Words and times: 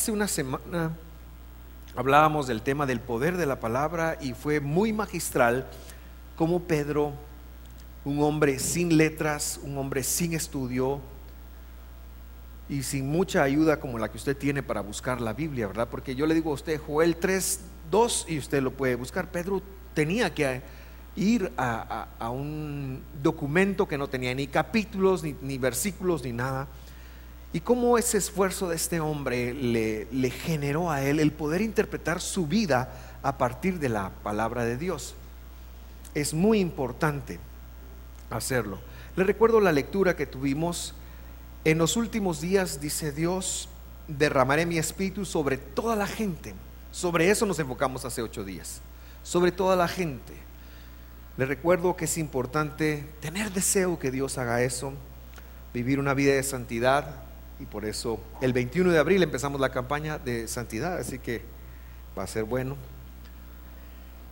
Hace 0.00 0.12
una 0.12 0.28
semana 0.28 0.96
hablábamos 1.94 2.46
del 2.46 2.62
tema 2.62 2.86
del 2.86 3.00
poder 3.00 3.36
de 3.36 3.44
la 3.44 3.60
palabra 3.60 4.16
y 4.18 4.32
fue 4.32 4.58
muy 4.58 4.94
magistral 4.94 5.66
como 6.36 6.60
Pedro, 6.60 7.12
un 8.06 8.22
hombre 8.22 8.58
sin 8.60 8.96
letras, 8.96 9.60
un 9.62 9.76
hombre 9.76 10.02
sin 10.02 10.32
estudio 10.32 11.00
y 12.66 12.82
sin 12.82 13.10
mucha 13.10 13.42
ayuda 13.42 13.78
como 13.78 13.98
la 13.98 14.10
que 14.10 14.16
usted 14.16 14.34
tiene 14.34 14.62
para 14.62 14.80
buscar 14.80 15.20
la 15.20 15.34
Biblia, 15.34 15.66
¿verdad? 15.66 15.88
Porque 15.90 16.14
yo 16.14 16.24
le 16.24 16.32
digo 16.32 16.50
a 16.50 16.54
usted 16.54 16.80
Joel 16.80 17.16
3, 17.16 17.60
2 17.90 18.26
y 18.30 18.38
usted 18.38 18.62
lo 18.62 18.70
puede 18.70 18.94
buscar. 18.94 19.30
Pedro 19.30 19.60
tenía 19.92 20.32
que 20.32 20.62
ir 21.14 21.52
a, 21.58 22.30
un 22.30 23.02
documento 23.22 23.86
que 23.86 23.98
no 23.98 24.08
tenía 24.08 24.34
ni 24.34 24.46
capítulos, 24.46 25.22
ni, 25.22 25.58
versículos, 25.58 26.24
ni 26.24 26.32
nada. 26.32 26.68
Y 27.52 27.60
cómo 27.60 27.98
ese 27.98 28.18
esfuerzo 28.18 28.68
de 28.68 28.76
este 28.76 29.00
hombre 29.00 29.54
le, 29.54 30.30
generó 30.30 30.90
a 30.90 31.02
él 31.02 31.18
el 31.18 31.32
poder 31.32 31.62
interpretar 31.62 32.20
su 32.20 32.46
vida 32.46 32.92
a 33.22 33.38
partir 33.38 33.80
de 33.80 33.88
la 33.88 34.10
palabra 34.22 34.64
de 34.64 34.76
Dios. 34.76 35.16
Es 36.14 36.32
muy 36.32 36.60
importante 36.60 37.40
hacerlo. 38.30 38.78
Le 39.16 39.24
recuerdo 39.24 39.60
la 39.60 39.72
lectura 39.72 40.14
que 40.14 40.26
tuvimos 40.26 40.94
en 41.64 41.78
los 41.78 41.96
últimos 41.96 42.40
días, 42.40 42.80
dice 42.80 43.10
Dios, 43.10 43.68
derramaré 44.06 44.64
mi 44.64 44.78
espíritu 44.78 45.24
sobre 45.24 45.56
toda 45.56 45.96
la 45.96 46.06
gente. 46.06 46.54
Sobre 46.92 47.30
eso 47.30 47.46
nos 47.46 47.58
enfocamos 47.58 48.04
hace 48.04 48.22
ocho 48.22 48.44
días, 48.44 48.80
sobre 49.24 49.50
toda 49.50 49.74
la 49.74 49.88
gente. 49.88 50.34
Le 51.36 51.46
recuerdo 51.46 51.96
que 51.96 52.04
es 52.04 52.16
importante 52.16 53.04
tener 53.20 53.50
deseo 53.52 53.98
que 53.98 54.12
Dios 54.12 54.38
haga 54.38 54.62
eso, 54.62 54.92
vivir 55.74 55.98
una 55.98 56.14
vida 56.14 56.32
de 56.32 56.42
santidad 56.44 57.29
y 57.60 57.66
por 57.66 57.84
eso 57.84 58.18
el 58.40 58.52
21 58.52 58.90
de 58.90 58.98
abril 58.98 59.22
empezamos 59.22 59.60
la 59.60 59.70
campaña 59.70 60.18
de 60.18 60.48
santidad, 60.48 60.96
así 60.96 61.18
que 61.18 61.42
va 62.18 62.22
a 62.22 62.26
ser 62.26 62.44
bueno. 62.44 62.76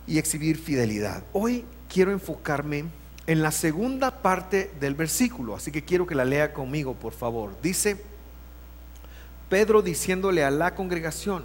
Y 0.07 0.17
exhibir 0.17 0.57
fidelidad. 0.57 1.23
Hoy 1.31 1.63
quiero 1.87 2.11
enfocarme 2.11 2.85
en 3.27 3.43
la 3.43 3.51
segunda 3.51 4.23
parte 4.23 4.71
del 4.79 4.95
versículo, 4.95 5.55
así 5.55 5.71
que 5.71 5.85
quiero 5.85 6.07
que 6.07 6.15
la 6.15 6.25
lea 6.25 6.51
conmigo, 6.51 6.95
por 6.95 7.13
favor. 7.13 7.55
Dice 7.61 8.03
Pedro 9.49 9.83
diciéndole 9.83 10.43
a 10.43 10.49
la 10.49 10.73
congregación, 10.73 11.43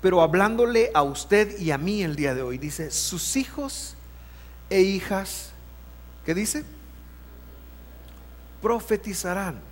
pero 0.00 0.22
hablándole 0.22 0.90
a 0.94 1.02
usted 1.02 1.58
y 1.58 1.70
a 1.70 1.78
mí 1.78 2.02
el 2.02 2.16
día 2.16 2.34
de 2.34 2.40
hoy, 2.40 2.56
dice, 2.56 2.90
sus 2.90 3.36
hijos 3.36 3.94
e 4.70 4.80
hijas, 4.80 5.50
¿qué 6.24 6.34
dice? 6.34 6.64
Profetizarán. 8.62 9.68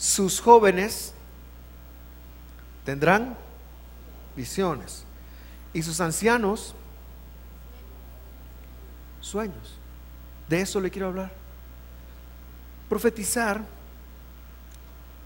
Sus 0.00 0.40
jóvenes 0.40 1.12
tendrán 2.86 3.36
visiones 4.34 5.04
y 5.74 5.82
sus 5.82 6.00
ancianos 6.00 6.74
sueños. 9.20 9.74
De 10.48 10.62
eso 10.62 10.80
le 10.80 10.90
quiero 10.90 11.08
hablar. 11.08 11.30
Profetizar 12.88 13.62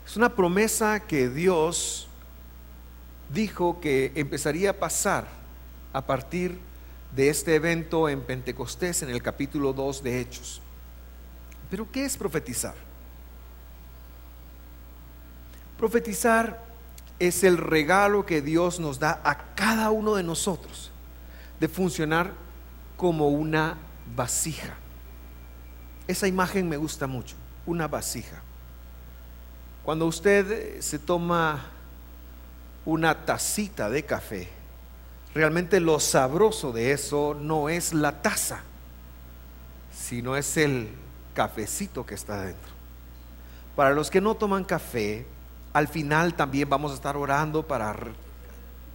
es 0.04 0.16
una 0.16 0.34
promesa 0.34 0.98
que 0.98 1.28
Dios 1.28 2.08
dijo 3.32 3.80
que 3.80 4.10
empezaría 4.16 4.70
a 4.70 4.74
pasar 4.80 5.28
a 5.92 6.04
partir 6.04 6.58
de 7.14 7.28
este 7.28 7.54
evento 7.54 8.08
en 8.08 8.20
Pentecostés 8.22 9.04
en 9.04 9.10
el 9.10 9.22
capítulo 9.22 9.72
2 9.72 10.02
de 10.02 10.20
Hechos. 10.20 10.60
Pero 11.70 11.88
¿qué 11.92 12.04
es 12.04 12.16
profetizar? 12.16 12.83
Profetizar 15.78 16.62
es 17.18 17.44
el 17.44 17.58
regalo 17.58 18.26
que 18.26 18.42
Dios 18.42 18.80
nos 18.80 18.98
da 18.98 19.20
a 19.24 19.54
cada 19.54 19.90
uno 19.90 20.14
de 20.14 20.22
nosotros 20.22 20.90
de 21.60 21.68
funcionar 21.68 22.32
como 22.96 23.28
una 23.28 23.78
vasija. 24.14 24.74
Esa 26.06 26.26
imagen 26.26 26.68
me 26.68 26.76
gusta 26.76 27.06
mucho, 27.06 27.36
una 27.66 27.88
vasija. 27.88 28.42
Cuando 29.84 30.06
usted 30.06 30.80
se 30.80 30.98
toma 30.98 31.66
una 32.84 33.24
tacita 33.24 33.88
de 33.88 34.04
café, 34.04 34.48
Realmente 35.34 35.80
lo 35.80 35.98
sabroso 35.98 36.70
de 36.70 36.92
eso 36.92 37.36
no 37.38 37.68
es 37.68 37.92
la 37.92 38.22
taza, 38.22 38.60
sino 39.92 40.36
es 40.36 40.56
el 40.56 40.88
cafecito 41.34 42.06
que 42.06 42.14
está 42.14 42.42
dentro. 42.42 42.72
Para 43.74 43.90
los 43.90 44.10
que 44.10 44.20
no 44.20 44.36
toman 44.36 44.62
café, 44.62 45.26
al 45.74 45.88
final 45.88 46.34
también 46.34 46.68
vamos 46.68 46.92
a 46.92 46.94
estar 46.94 47.16
orando 47.16 47.66
para 47.66 47.92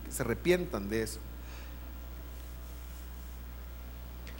que 0.05 0.11
se 0.11 0.23
arrepientan 0.23 0.89
de 0.89 1.03
eso. 1.03 1.19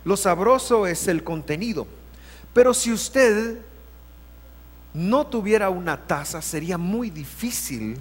Lo 0.06 0.16
sabroso 0.16 0.88
es 0.88 1.10
el 1.10 1.24
contenido, 1.26 1.86
pero 2.54 2.74
si 2.74 2.94
usted 2.94 3.60
no 4.94 5.28
tuviera 5.28 5.70
una 5.70 6.08
taza, 6.08 6.42
sería 6.42 6.78
muy 6.78 7.10
difícil 7.10 8.00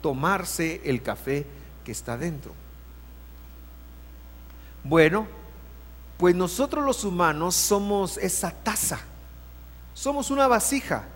tomarse 0.00 0.80
el 0.84 1.02
café 1.02 1.44
que 1.84 1.90
está 1.90 2.16
dentro. 2.16 2.54
Bueno, 4.84 5.26
pues 6.16 6.36
nosotros 6.36 6.84
los 6.84 7.02
humanos 7.02 7.56
somos 7.56 8.18
esa 8.18 8.52
taza, 8.52 9.00
somos 9.94 10.30
una 10.30 10.46
vasija 10.46 11.08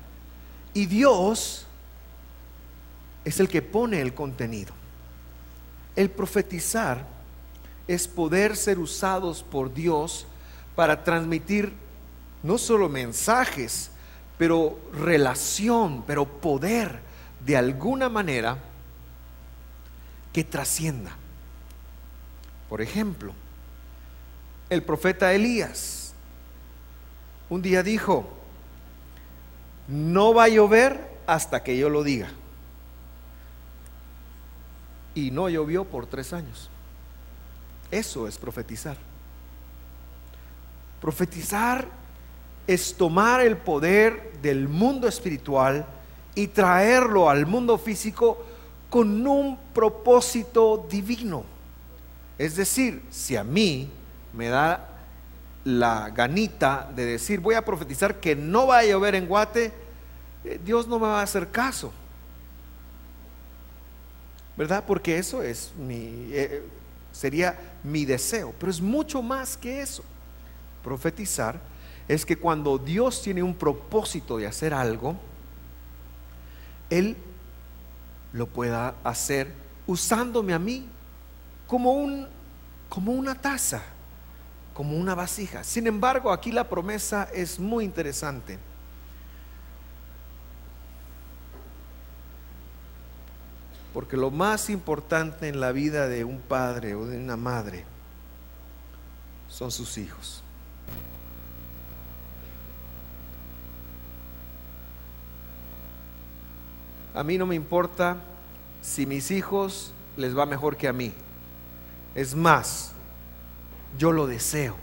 y 0.75 0.87
Dios 0.87 1.64
es 3.25 3.41
el 3.41 3.49
que 3.49 3.63
pone 3.63 4.01
el 4.01 4.15
contenido. 4.15 4.73
El 5.97 6.11
profetizar 6.11 7.07
es 7.87 8.09
poder 8.09 8.57
ser 8.57 8.79
usados 8.79 9.43
por 9.43 9.73
Dios 9.73 10.27
para 10.75 11.05
transmitir 11.05 11.73
no 12.43 12.59
solo 12.59 12.89
mensajes, 12.89 13.91
pero 14.37 14.79
relación, 14.93 16.03
pero 16.07 16.27
poder 16.27 17.01
de 17.45 17.57
alguna 17.57 18.09
manera 18.09 18.59
que 20.33 20.45
trascienda. 20.45 21.17
Por 22.69 22.83
ejemplo, 22.83 23.33
el 24.69 24.83
profeta 24.83 25.33
Elías 25.33 26.05
un 27.49 27.63
día 27.63 27.83
dijo, 27.83 28.27
no 29.87 30.35
va 30.35 30.45
a 30.45 30.49
llover 30.49 30.99
hasta 31.27 31.63
que 31.63 31.77
yo 31.77 31.89
lo 31.89 32.03
diga. 32.03 32.31
Y 35.15 35.31
no 35.31 35.49
llovió 35.49 35.85
por 35.85 36.07
tres 36.07 36.33
años. 36.33 36.71
Eso 37.91 38.27
es 38.27 38.39
profetizar. 38.39 38.97
Profetizar 41.01 41.87
es 42.67 42.97
tomar 42.97 43.41
el 43.41 43.57
poder 43.57 44.33
del 44.43 44.69
mundo 44.69 45.07
espiritual 45.07 45.87
y 46.35 46.49
traerlo 46.49 47.29
al 47.31 47.47
mundo 47.47 47.79
físico 47.79 48.45
con 48.91 49.27
un 49.27 49.59
propósito 49.73 50.87
divino. 50.91 51.45
Es 52.39 52.57
decir, 52.57 53.03
si 53.11 53.37
a 53.37 53.45
mí 53.45 53.91
me 54.33 54.49
da 54.49 54.89
la 55.65 56.11
ganita 56.11 56.91
de 56.95 57.05
decir, 57.05 57.41
voy 57.41 57.55
a 57.55 57.65
profetizar 57.65 58.21
que 58.21 58.35
no 58.37 58.67
va 58.67 58.79
a 58.79 58.85
llover 58.85 59.15
en 59.15 59.27
Guate, 59.27 59.73
eh, 60.45 60.61
Dios 60.65 60.87
no 60.87 60.99
me 60.99 61.07
va 61.07 61.21
a 61.21 61.23
hacer 61.23 61.51
caso. 61.51 61.93
¿Verdad? 64.57 64.85
Porque 64.87 65.19
eso 65.19 65.43
es 65.43 65.73
mi, 65.77 66.29
eh, 66.33 66.63
sería 67.13 67.59
mi 67.83 68.05
deseo. 68.05 68.55
Pero 68.59 68.71
es 68.71 68.81
mucho 68.81 69.23
más 69.23 69.57
que 69.57 69.81
eso. 69.81 70.05
Profetizar 70.83 71.61
es 72.07 72.25
que 72.25 72.37
cuando 72.37 72.79
Dios 72.79 73.23
tiene 73.23 73.43
un 73.43 73.55
propósito 73.55 74.37
de 74.37 74.47
hacer 74.47 74.75
algo, 74.75 75.17
Él 76.91 77.17
lo 78.33 78.47
pueda 78.47 78.95
hacer 79.03 79.53
usándome 79.87 80.55
a 80.55 80.59
mí 80.59 80.87
como, 81.67 81.93
un, 81.93 82.29
como 82.89 83.13
una 83.13 83.35
taza 83.35 83.83
como 84.75 84.97
una 84.97 85.15
vasija. 85.15 85.65
Sin 85.65 85.87
embargo, 85.87 86.33
aquí 86.33 86.53
la 86.53 86.69
promesa 86.69 87.29
es 87.33 87.59
muy 87.59 87.85
interesante. 87.85 88.59
Porque 93.95 94.17
lo 94.17 94.33
más 94.33 94.69
importante 94.71 95.49
en 95.49 95.61
la 95.61 95.71
vida 95.71 96.09
de 96.09 96.25
un 96.25 96.41
padre 96.41 96.97
o 96.97 97.07
de 97.07 97.17
una 97.17 97.37
madre 97.37 97.85
son 99.49 99.71
sus 99.71 99.97
hijos. 99.99 100.43
A 107.15 107.23
mí 107.23 107.39
no 107.39 107.47
me 107.47 107.55
importa 107.55 108.17
si 108.83 109.07
mis 109.07 109.31
hijos 109.31 109.93
les 110.17 110.37
va 110.37 110.45
mejor 110.45 110.77
que 110.77 110.89
a 110.89 110.93
mí. 110.93 111.13
Es 112.17 112.35
más, 112.35 112.91
yo 113.97 114.11
lo 114.11 114.27
deseo. 114.27 114.75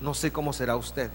No 0.00 0.14
sé 0.14 0.32
cómo 0.32 0.52
será 0.52 0.74
usted. 0.74 1.10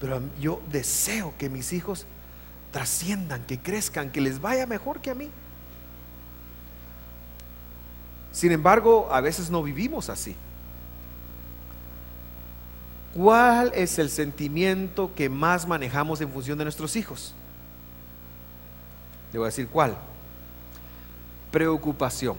Pero 0.00 0.22
yo 0.40 0.60
deseo 0.70 1.34
que 1.36 1.48
mis 1.48 1.72
hijos 1.72 2.06
trasciendan, 2.74 3.44
que 3.44 3.56
crezcan, 3.56 4.10
que 4.10 4.20
les 4.20 4.40
vaya 4.40 4.66
mejor 4.66 5.00
que 5.00 5.08
a 5.08 5.14
mí. 5.14 5.30
Sin 8.32 8.50
embargo, 8.50 9.08
a 9.12 9.20
veces 9.20 9.48
no 9.48 9.62
vivimos 9.62 10.10
así. 10.10 10.34
¿Cuál 13.14 13.70
es 13.76 14.00
el 14.00 14.10
sentimiento 14.10 15.14
que 15.14 15.28
más 15.28 15.68
manejamos 15.68 16.20
en 16.20 16.32
función 16.32 16.58
de 16.58 16.64
nuestros 16.64 16.96
hijos? 16.96 17.32
Le 19.32 19.38
voy 19.38 19.46
a 19.46 19.50
decir 19.50 19.68
cuál. 19.68 19.96
Preocupación. 21.52 22.36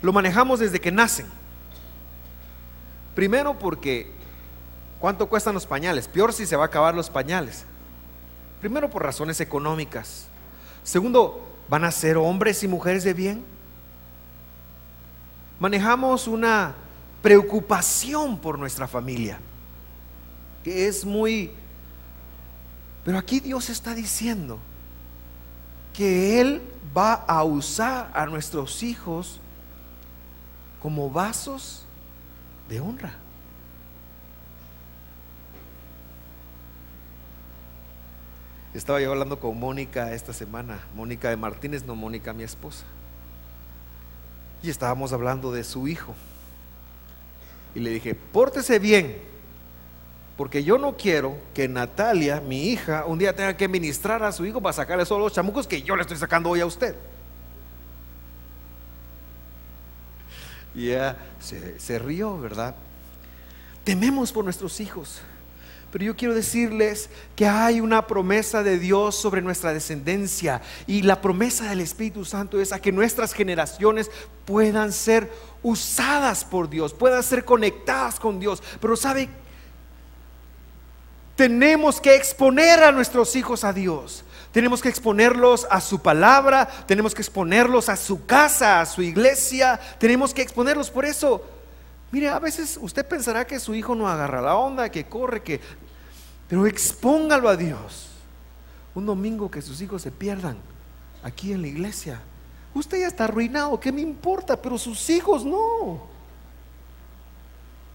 Lo 0.00 0.12
manejamos 0.12 0.60
desde 0.60 0.80
que 0.80 0.92
nacen. 0.92 1.26
Primero 3.16 3.58
porque, 3.58 4.12
¿cuánto 5.00 5.28
cuestan 5.28 5.54
los 5.54 5.66
pañales? 5.66 6.06
Peor 6.06 6.32
si 6.32 6.46
se 6.46 6.54
va 6.54 6.62
a 6.62 6.66
acabar 6.66 6.94
los 6.94 7.10
pañales. 7.10 7.66
Primero 8.64 8.88
por 8.88 9.02
razones 9.02 9.42
económicas. 9.42 10.24
Segundo, 10.82 11.46
¿van 11.68 11.84
a 11.84 11.90
ser 11.90 12.16
hombres 12.16 12.62
y 12.62 12.66
mujeres 12.66 13.04
de 13.04 13.12
bien? 13.12 13.44
Manejamos 15.60 16.26
una 16.26 16.74
preocupación 17.20 18.38
por 18.38 18.58
nuestra 18.58 18.88
familia 18.88 19.38
que 20.62 20.88
es 20.88 21.04
muy... 21.04 21.50
Pero 23.04 23.18
aquí 23.18 23.38
Dios 23.38 23.68
está 23.68 23.94
diciendo 23.94 24.58
que 25.92 26.40
Él 26.40 26.62
va 26.96 27.12
a 27.12 27.44
usar 27.44 28.10
a 28.14 28.24
nuestros 28.24 28.82
hijos 28.82 29.40
como 30.80 31.10
vasos 31.10 31.84
de 32.70 32.80
honra. 32.80 33.23
Estaba 38.74 39.00
yo 39.00 39.12
hablando 39.12 39.38
con 39.38 39.58
Mónica 39.58 40.12
esta 40.12 40.32
semana, 40.32 40.80
Mónica 40.96 41.30
de 41.30 41.36
Martínez, 41.36 41.84
no 41.84 41.94
Mónica 41.94 42.32
mi 42.32 42.42
esposa. 42.42 42.84
Y 44.64 44.68
estábamos 44.68 45.12
hablando 45.12 45.52
de 45.52 45.62
su 45.62 45.86
hijo. 45.86 46.12
Y 47.72 47.78
le 47.80 47.90
dije, 47.90 48.16
pórtese 48.16 48.80
bien, 48.80 49.16
porque 50.36 50.64
yo 50.64 50.76
no 50.76 50.96
quiero 50.96 51.36
que 51.54 51.68
Natalia, 51.68 52.40
mi 52.40 52.68
hija, 52.70 53.04
un 53.06 53.20
día 53.20 53.36
tenga 53.36 53.56
que 53.56 53.68
ministrar 53.68 54.24
a 54.24 54.32
su 54.32 54.44
hijo 54.44 54.60
para 54.60 54.72
sacarle 54.72 55.06
solo 55.06 55.24
los 55.24 55.32
chamucos 55.32 55.68
que 55.68 55.82
yo 55.82 55.94
le 55.94 56.02
estoy 56.02 56.16
sacando 56.16 56.50
hoy 56.50 56.60
a 56.60 56.66
usted. 56.66 56.96
Y 60.74 60.90
ella 60.90 61.16
se, 61.38 61.78
se 61.78 62.00
rió, 62.00 62.40
¿verdad? 62.40 62.74
Tememos 63.84 64.32
por 64.32 64.44
nuestros 64.44 64.80
hijos. 64.80 65.20
Pero 65.94 66.06
yo 66.06 66.16
quiero 66.16 66.34
decirles 66.34 67.08
que 67.36 67.46
hay 67.46 67.80
una 67.80 68.08
promesa 68.08 68.64
de 68.64 68.80
Dios 68.80 69.14
sobre 69.14 69.42
nuestra 69.42 69.72
descendencia 69.72 70.60
y 70.88 71.02
la 71.02 71.20
promesa 71.20 71.68
del 71.68 71.80
Espíritu 71.80 72.24
Santo 72.24 72.60
es 72.60 72.72
a 72.72 72.80
que 72.80 72.90
nuestras 72.90 73.32
generaciones 73.32 74.10
puedan 74.44 74.92
ser 74.92 75.30
usadas 75.62 76.44
por 76.44 76.68
Dios, 76.68 76.92
puedan 76.92 77.22
ser 77.22 77.44
conectadas 77.44 78.18
con 78.18 78.40
Dios. 78.40 78.60
Pero 78.80 78.96
¿sabe 78.96 79.28
tenemos 81.36 82.00
que 82.00 82.16
exponer 82.16 82.82
a 82.82 82.90
nuestros 82.90 83.36
hijos 83.36 83.62
a 83.62 83.72
Dios. 83.72 84.24
Tenemos 84.50 84.82
que 84.82 84.88
exponerlos 84.88 85.64
a 85.70 85.80
su 85.80 86.02
palabra, 86.02 86.68
tenemos 86.88 87.14
que 87.14 87.22
exponerlos 87.22 87.88
a 87.88 87.94
su 87.94 88.26
casa, 88.26 88.80
a 88.80 88.86
su 88.86 89.00
iglesia, 89.00 89.78
tenemos 90.00 90.34
que 90.34 90.42
exponerlos 90.42 90.90
por 90.90 91.04
eso. 91.04 91.40
Mire, 92.10 92.28
a 92.28 92.38
veces 92.38 92.78
usted 92.80 93.06
pensará 93.06 93.44
que 93.44 93.58
su 93.58 93.74
hijo 93.74 93.96
no 93.96 94.08
agarra 94.08 94.40
la 94.40 94.56
onda, 94.56 94.88
que 94.88 95.04
corre, 95.04 95.42
que... 95.42 95.60
Pero 96.48 96.66
expóngalo 96.66 97.48
a 97.48 97.56
Dios. 97.56 98.08
Un 98.94 99.06
domingo 99.06 99.50
que 99.50 99.62
sus 99.62 99.80
hijos 99.80 100.02
se 100.02 100.10
pierdan 100.10 100.56
aquí 101.22 101.52
en 101.52 101.62
la 101.62 101.68
iglesia. 101.68 102.20
Usted 102.74 103.00
ya 103.00 103.06
está 103.06 103.24
arruinado, 103.24 103.78
¿qué 103.78 103.92
me 103.92 104.00
importa? 104.00 104.60
Pero 104.60 104.78
sus 104.78 105.08
hijos 105.10 105.44
no. 105.44 106.14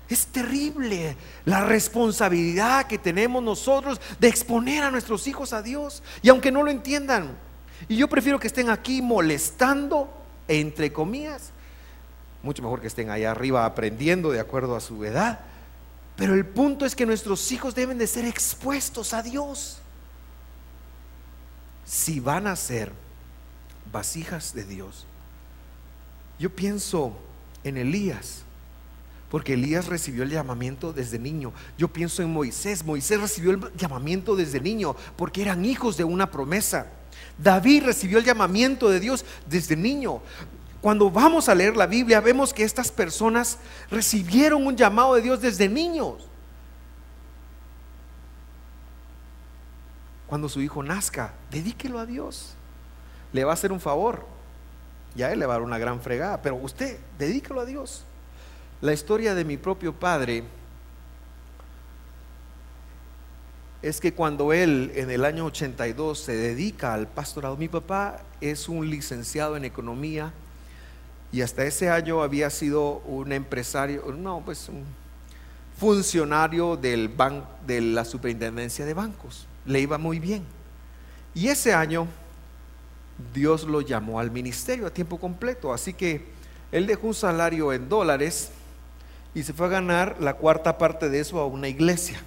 Es 0.09 0.25
terrible 0.25 1.15
la 1.45 1.63
responsabilidad 1.65 2.87
que 2.87 2.97
tenemos 2.97 3.43
nosotros 3.43 4.01
de 4.19 4.27
exponer 4.27 4.83
a 4.83 4.91
nuestros 4.91 5.27
hijos 5.27 5.53
a 5.53 5.61
Dios. 5.61 6.01
Y 6.21 6.29
aunque 6.29 6.51
no 6.51 6.63
lo 6.63 6.71
entiendan, 6.71 7.37
y 7.87 7.95
yo 7.95 8.09
prefiero 8.09 8.39
que 8.39 8.47
estén 8.47 8.69
aquí 8.69 9.01
molestando, 9.01 10.09
entre 10.47 10.91
comillas, 10.91 11.51
mucho 12.41 12.63
mejor 12.63 12.81
que 12.81 12.87
estén 12.87 13.09
allá 13.09 13.31
arriba 13.31 13.65
aprendiendo 13.65 14.31
de 14.31 14.39
acuerdo 14.39 14.75
a 14.75 14.81
su 14.81 15.05
edad. 15.05 15.41
Pero 16.19 16.33
el 16.33 16.45
punto 16.45 16.85
es 16.85 16.97
que 16.97 17.05
nuestros 17.05 17.49
hijos 17.53 17.73
deben 17.73 17.97
de 17.97 18.05
ser 18.05 18.25
expuestos 18.25 19.13
a 19.13 19.23
Dios. 19.23 19.77
Si 21.85 22.19
van 22.19 22.45
a 22.45 22.57
ser 22.57 22.91
vasijas 23.89 24.53
de 24.53 24.65
Dios. 24.65 25.05
Yo 26.37 26.49
pienso 26.49 27.17
en 27.63 27.77
Elías 27.77 28.43
porque 29.29 29.53
Elías 29.53 29.85
recibió 29.87 30.23
el 30.23 30.29
llamamiento 30.29 30.91
desde 30.91 31.19
niño. 31.19 31.53
Yo 31.77 31.87
pienso 31.87 32.21
en 32.21 32.33
Moisés. 32.33 32.83
Moisés 32.83 33.21
recibió 33.21 33.51
el 33.51 33.71
llamamiento 33.77 34.35
desde 34.35 34.59
niño 34.59 34.97
porque 35.15 35.41
eran 35.41 35.63
hijos 35.63 35.95
de 35.95 36.03
una 36.03 36.29
promesa. 36.29 36.87
David 37.37 37.85
recibió 37.85 38.17
el 38.17 38.25
llamamiento 38.25 38.89
de 38.89 38.99
Dios 38.99 39.23
desde 39.47 39.77
niño. 39.77 40.21
Cuando 40.81 41.11
vamos 41.11 41.49
a 41.49 41.55
leer 41.55 41.75
la 41.75 41.87
Biblia 41.87 42.21
vemos 42.21 42.53
que 42.53 42.63
estas 42.63 42.91
personas 42.91 43.57
recibieron 43.91 44.65
un 44.65 44.77
llamado 44.77 45.15
de 45.15 45.21
Dios 45.21 45.41
desde 45.41 45.67
niños. 45.67 46.25
Cuando 50.27 50.47
su 50.47 50.61
hijo 50.61 50.81
nazca, 50.81 51.33
dedíquelo 51.51 51.99
a 51.99 52.05
Dios. 52.05 52.55
Le 53.33 53.43
va 53.43 53.51
a 53.51 53.53
hacer 53.55 53.71
un 53.71 53.79
favor. 53.79 54.25
Ya 55.15 55.31
él 55.31 55.39
le 55.39 55.45
va 55.45 55.55
a 55.55 55.57
dar 55.57 55.65
una 55.65 55.79
gran 55.79 55.99
fregada, 56.01 56.41
pero 56.41 56.55
usted 56.55 56.99
dedíquelo 57.17 57.59
a 57.59 57.65
Dios. 57.65 58.05
La 58.79 58.93
historia 58.93 59.35
de 59.35 59.43
mi 59.43 59.57
propio 59.57 59.93
padre 59.93 60.45
es 63.81 63.99
que 63.99 64.13
cuando 64.13 64.53
él 64.53 64.91
en 64.95 65.09
el 65.09 65.25
año 65.25 65.45
82 65.45 66.19
se 66.19 66.35
dedica 66.35 66.93
al 66.93 67.07
pastorado, 67.07 67.57
mi 67.57 67.67
papá 67.67 68.21
es 68.39 68.69
un 68.69 68.89
licenciado 68.89 69.57
en 69.57 69.65
economía 69.65 70.31
y 71.31 71.41
hasta 71.41 71.63
ese 71.65 71.89
año 71.89 72.21
había 72.21 72.49
sido 72.49 72.99
un 73.05 73.31
empresario, 73.31 74.03
no, 74.17 74.41
pues 74.43 74.67
un 74.69 74.83
funcionario 75.77 76.75
del 76.75 77.11
de 77.65 77.81
la 77.81 78.03
superintendencia 78.03 78.85
de 78.85 78.93
bancos. 78.93 79.47
Le 79.65 79.79
iba 79.79 79.97
muy 79.97 80.19
bien. 80.19 80.43
Y 81.35 81.47
ese 81.47 81.73
año 81.73 82.07
Dios 83.33 83.63
lo 83.63 83.81
llamó 83.81 84.19
al 84.19 84.31
ministerio 84.31 84.87
a 84.87 84.89
tiempo 84.89 85.19
completo, 85.19 85.73
así 85.73 85.93
que 85.93 86.25
él 86.71 86.87
dejó 86.87 87.07
un 87.07 87.13
salario 87.13 87.73
en 87.73 87.89
dólares 87.89 88.51
y 89.33 89.43
se 89.43 89.53
fue 89.53 89.67
a 89.67 89.69
ganar 89.69 90.17
la 90.19 90.33
cuarta 90.33 90.77
parte 90.77 91.09
de 91.09 91.19
eso 91.19 91.39
a 91.39 91.45
una 91.45 91.67
iglesia. 91.67 92.19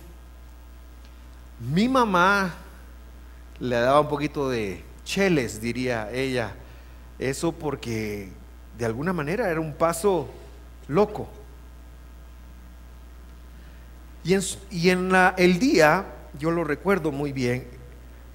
Mi 1.61 1.89
mamá 1.89 2.55
le 3.59 3.77
daba 3.77 4.01
un 4.01 4.09
poquito 4.09 4.49
de 4.49 4.83
cheles, 5.05 5.61
diría 5.61 6.11
ella, 6.13 6.55
eso 7.19 7.53
porque 7.53 8.31
de 8.79 8.85
alguna 8.85 9.13
manera 9.13 9.51
era 9.51 9.61
un 9.61 9.75
paso 9.75 10.29
loco. 10.89 11.29
Y 14.25 14.35
en, 14.35 14.43
y 14.71 14.91
en 14.91 15.11
la, 15.11 15.35
el 15.37 15.59
día, 15.59 16.07
yo 16.39 16.51
lo 16.51 16.65
recuerdo 16.65 17.11
muy 17.11 17.33
bien, 17.33 17.67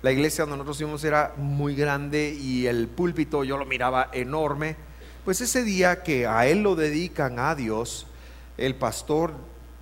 la 0.01 0.12
iglesia 0.12 0.44
donde 0.44 0.58
nosotros 0.58 0.79
íbamos 0.82 1.03
era 1.03 1.34
muy 1.38 1.75
grande 1.75 2.34
y 2.34 2.67
el 2.67 2.88
púlpito 2.88 3.44
yo 3.44 3.58
lo 3.58 3.65
miraba 3.65 4.10
enorme. 4.13 4.75
Pues 5.25 5.41
ese 5.41 5.63
día 5.63 6.03
que 6.03 6.27
a 6.27 6.48
él 6.48 6.62
lo 6.62 6.75
dedican 6.75 7.39
a 7.39 7.56
Dios, 7.56 8.06
el 8.58 8.75
pastor 8.75 9.34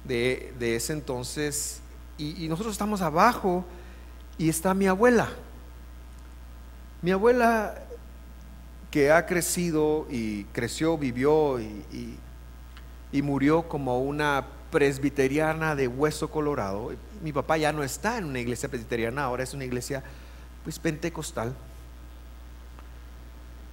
de, 0.04 0.54
ese 0.60 0.94
entonces, 0.94 1.82
y, 2.18 2.48
nosotros 2.48 2.74
estamos 2.74 3.02
abajo 3.02 3.66
y 4.38 4.50
está 4.50 4.74
mi 4.74 4.88
abuela. 4.88 5.30
Mi 7.02 7.12
abuela 7.12 7.85
que 8.96 9.12
ha 9.12 9.26
crecido 9.26 10.08
y 10.10 10.46
creció, 10.54 10.98
vivió 10.98 11.60
y, 11.60 12.18
y, 13.12 13.22
murió 13.22 13.68
como 13.68 14.00
una 14.00 14.48
presbiteriana 14.72 15.76
de 15.76 15.90
hueso 15.90 16.32
colorado. 16.32 16.94
Mi 17.22 17.34
papá 17.34 17.58
ya 17.58 17.74
no 17.74 17.84
está 17.84 18.18
en 18.18 18.24
una 18.24 18.40
iglesia 18.40 18.70
presbiteriana, 18.70 19.26
ahora 19.26 19.44
es 19.44 19.54
una 19.54 19.66
iglesia 19.66 20.02
pues 20.64 20.80
pentecostal. 20.80 21.54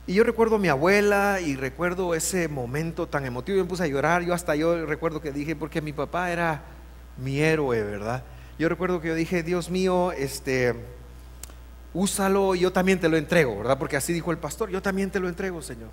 Y 0.08 0.14
yo 0.14 0.24
recuerdo 0.24 0.56
a 0.56 0.58
mi 0.58 0.66
abuela 0.66 1.38
y 1.40 1.54
recuerdo 1.54 2.16
ese 2.16 2.48
momento 2.48 3.06
tan 3.06 3.24
emotivo. 3.24 3.58
Yo 3.58 3.62
me 3.62 3.68
puse 3.68 3.84
a 3.84 3.86
llorar. 3.86 4.24
Yo 4.24 4.34
hasta 4.34 4.56
yo 4.56 4.86
recuerdo 4.86 5.20
que 5.20 5.30
dije, 5.30 5.54
porque 5.54 5.80
mi 5.80 5.92
papá 5.92 6.32
era 6.32 6.62
mi 7.16 7.38
héroe, 7.38 7.80
¿verdad? 7.84 8.24
Yo 8.58 8.68
recuerdo 8.68 9.00
que 9.00 9.06
yo 9.06 9.14
dije, 9.14 9.44
Dios 9.44 9.70
mío, 9.70 10.10
este, 10.10 10.74
úsalo, 11.94 12.54
yo 12.54 12.72
también 12.72 12.98
te 13.00 13.08
lo 13.08 13.16
entrego, 13.16 13.58
¿verdad? 13.58 13.78
Porque 13.78 13.96
así 13.96 14.12
dijo 14.12 14.30
el 14.30 14.38
pastor, 14.38 14.70
yo 14.70 14.82
también 14.82 15.10
te 15.10 15.20
lo 15.20 15.28
entrego, 15.28 15.62
Señor. 15.62 15.90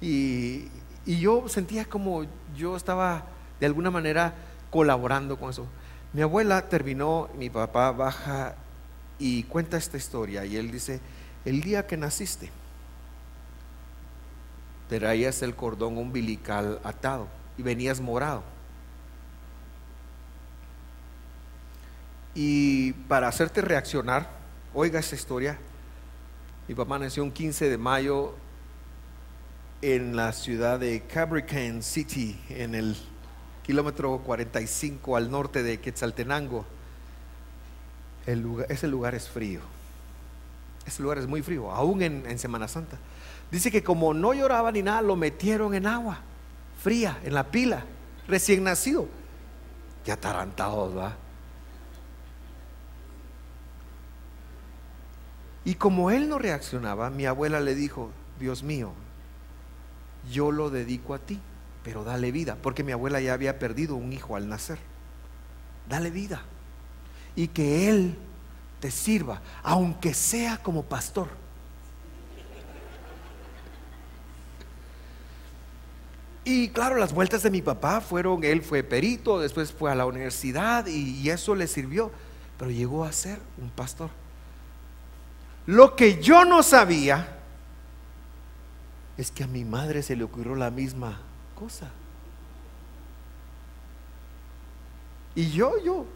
Y, 0.00 0.68
y 1.06 1.18
yo 1.20 1.48
sentía 1.48 1.84
como 1.84 2.24
yo 2.56 2.76
estaba 2.76 3.24
de 3.60 3.66
alguna 3.66 3.90
manera 3.90 4.34
colaborando 4.70 5.38
con 5.38 5.50
eso. 5.50 5.66
Mi 6.12 6.22
abuela 6.22 6.68
terminó, 6.68 7.28
mi 7.36 7.50
papá 7.50 7.90
baja 7.92 8.54
y 9.18 9.44
cuenta 9.44 9.76
esta 9.76 9.96
historia 9.96 10.44
y 10.44 10.56
él 10.56 10.70
dice, 10.70 11.00
el 11.44 11.60
día 11.60 11.86
que 11.86 11.96
naciste, 11.96 12.50
traías 14.88 15.42
el 15.42 15.54
cordón 15.54 15.98
umbilical 15.98 16.80
atado 16.84 17.28
y 17.56 17.62
venías 17.62 18.00
morado. 18.00 18.42
Y 22.34 22.92
para 23.08 23.28
hacerte 23.28 23.60
reaccionar, 23.60 24.28
oiga 24.74 24.98
esta 24.98 25.14
historia, 25.14 25.56
mi 26.66 26.74
papá 26.74 26.98
nació 26.98 27.22
un 27.22 27.30
15 27.30 27.70
de 27.70 27.78
mayo 27.78 28.34
en 29.82 30.16
la 30.16 30.32
ciudad 30.32 30.80
de 30.80 31.02
Cabrican 31.02 31.82
City, 31.82 32.38
en 32.48 32.74
el 32.74 32.96
kilómetro 33.62 34.18
45 34.18 35.16
al 35.16 35.30
norte 35.30 35.62
de 35.62 35.80
Quetzaltenango. 35.80 36.64
Ese 38.68 38.88
lugar 38.88 39.14
es 39.14 39.28
frío. 39.28 39.60
Ese 40.86 41.02
lugar 41.02 41.18
es 41.18 41.26
muy 41.26 41.42
frío, 41.42 41.70
aún 41.70 42.02
en, 42.02 42.24
en 42.26 42.38
Semana 42.38 42.66
Santa. 42.66 42.98
Dice 43.50 43.70
que 43.70 43.84
como 43.84 44.12
no 44.12 44.34
lloraba 44.34 44.72
ni 44.72 44.82
nada, 44.82 45.02
lo 45.02 45.16
metieron 45.16 45.74
en 45.74 45.86
agua 45.86 46.20
fría, 46.82 47.18
en 47.24 47.32
la 47.32 47.44
pila, 47.44 47.84
recién 48.26 48.64
nacido. 48.64 49.08
Ya 50.04 50.14
atarantados, 50.14 50.96
¿va? 50.96 51.16
Y 55.64 55.76
como 55.76 56.10
él 56.10 56.28
no 56.28 56.38
reaccionaba, 56.38 57.10
mi 57.10 57.24
abuela 57.26 57.60
le 57.60 57.74
dijo, 57.74 58.10
Dios 58.38 58.62
mío, 58.62 58.92
yo 60.30 60.52
lo 60.52 60.70
dedico 60.70 61.14
a 61.14 61.18
ti, 61.18 61.40
pero 61.82 62.04
dale 62.04 62.32
vida, 62.32 62.56
porque 62.60 62.84
mi 62.84 62.92
abuela 62.92 63.20
ya 63.20 63.32
había 63.32 63.58
perdido 63.58 63.96
un 63.96 64.12
hijo 64.12 64.36
al 64.36 64.48
nacer. 64.48 64.78
Dale 65.88 66.10
vida. 66.10 66.42
Y 67.34 67.48
que 67.48 67.88
él 67.88 68.16
te 68.80 68.90
sirva, 68.90 69.40
aunque 69.62 70.12
sea 70.12 70.58
como 70.58 70.82
pastor. 70.82 71.28
Y 76.46 76.68
claro, 76.68 76.96
las 76.96 77.14
vueltas 77.14 77.42
de 77.42 77.50
mi 77.50 77.62
papá 77.62 78.02
fueron, 78.02 78.44
él 78.44 78.60
fue 78.60 78.82
perito, 78.82 79.40
después 79.40 79.72
fue 79.72 79.90
a 79.90 79.94
la 79.94 80.04
universidad 80.04 80.86
y, 80.86 81.18
y 81.20 81.30
eso 81.30 81.54
le 81.54 81.66
sirvió, 81.66 82.12
pero 82.58 82.70
llegó 82.70 83.04
a 83.04 83.12
ser 83.12 83.38
un 83.56 83.70
pastor. 83.70 84.10
Lo 85.66 85.96
que 85.96 86.20
yo 86.20 86.44
no 86.44 86.62
sabía 86.62 87.38
es 89.16 89.30
que 89.30 89.44
a 89.44 89.46
mi 89.46 89.64
madre 89.64 90.02
se 90.02 90.16
le 90.16 90.24
ocurrió 90.24 90.54
la 90.54 90.70
misma 90.70 91.20
cosa. 91.54 91.90
Y 95.34 95.50
yo, 95.50 95.82
yo 95.82 96.06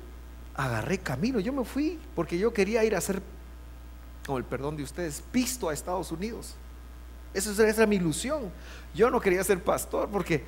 agarré 0.55 0.99
camino, 0.99 1.41
yo 1.41 1.53
me 1.53 1.65
fui 1.65 1.99
porque 2.15 2.39
yo 2.39 2.53
quería 2.53 2.85
ir 2.85 2.95
a 2.95 2.99
hacer, 2.99 3.23
con 4.27 4.37
el 4.37 4.45
perdón 4.45 4.77
de 4.77 4.83
ustedes, 4.83 5.23
pisto 5.33 5.69
a 5.69 5.75
Estados 5.75 6.13
Unidos. 6.13 6.55
Esa 7.33 7.67
era 7.67 7.87
mi 7.87 7.97
ilusión. 7.97 8.51
Yo 8.95 9.11
no 9.11 9.21
quería 9.21 9.43
ser 9.45 9.63
pastor 9.63 10.09
porque 10.09 10.45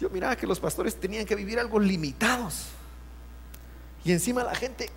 yo 0.00 0.10
miraba 0.10 0.36
que 0.36 0.46
los 0.46 0.58
pastores 0.58 0.98
tenían 0.98 1.26
que 1.26 1.36
vivir 1.36 1.58
algo 1.58 1.78
limitados. 1.78 2.68
Y 4.04 4.12
encima 4.12 4.42
la 4.42 4.54
gente 4.54 4.90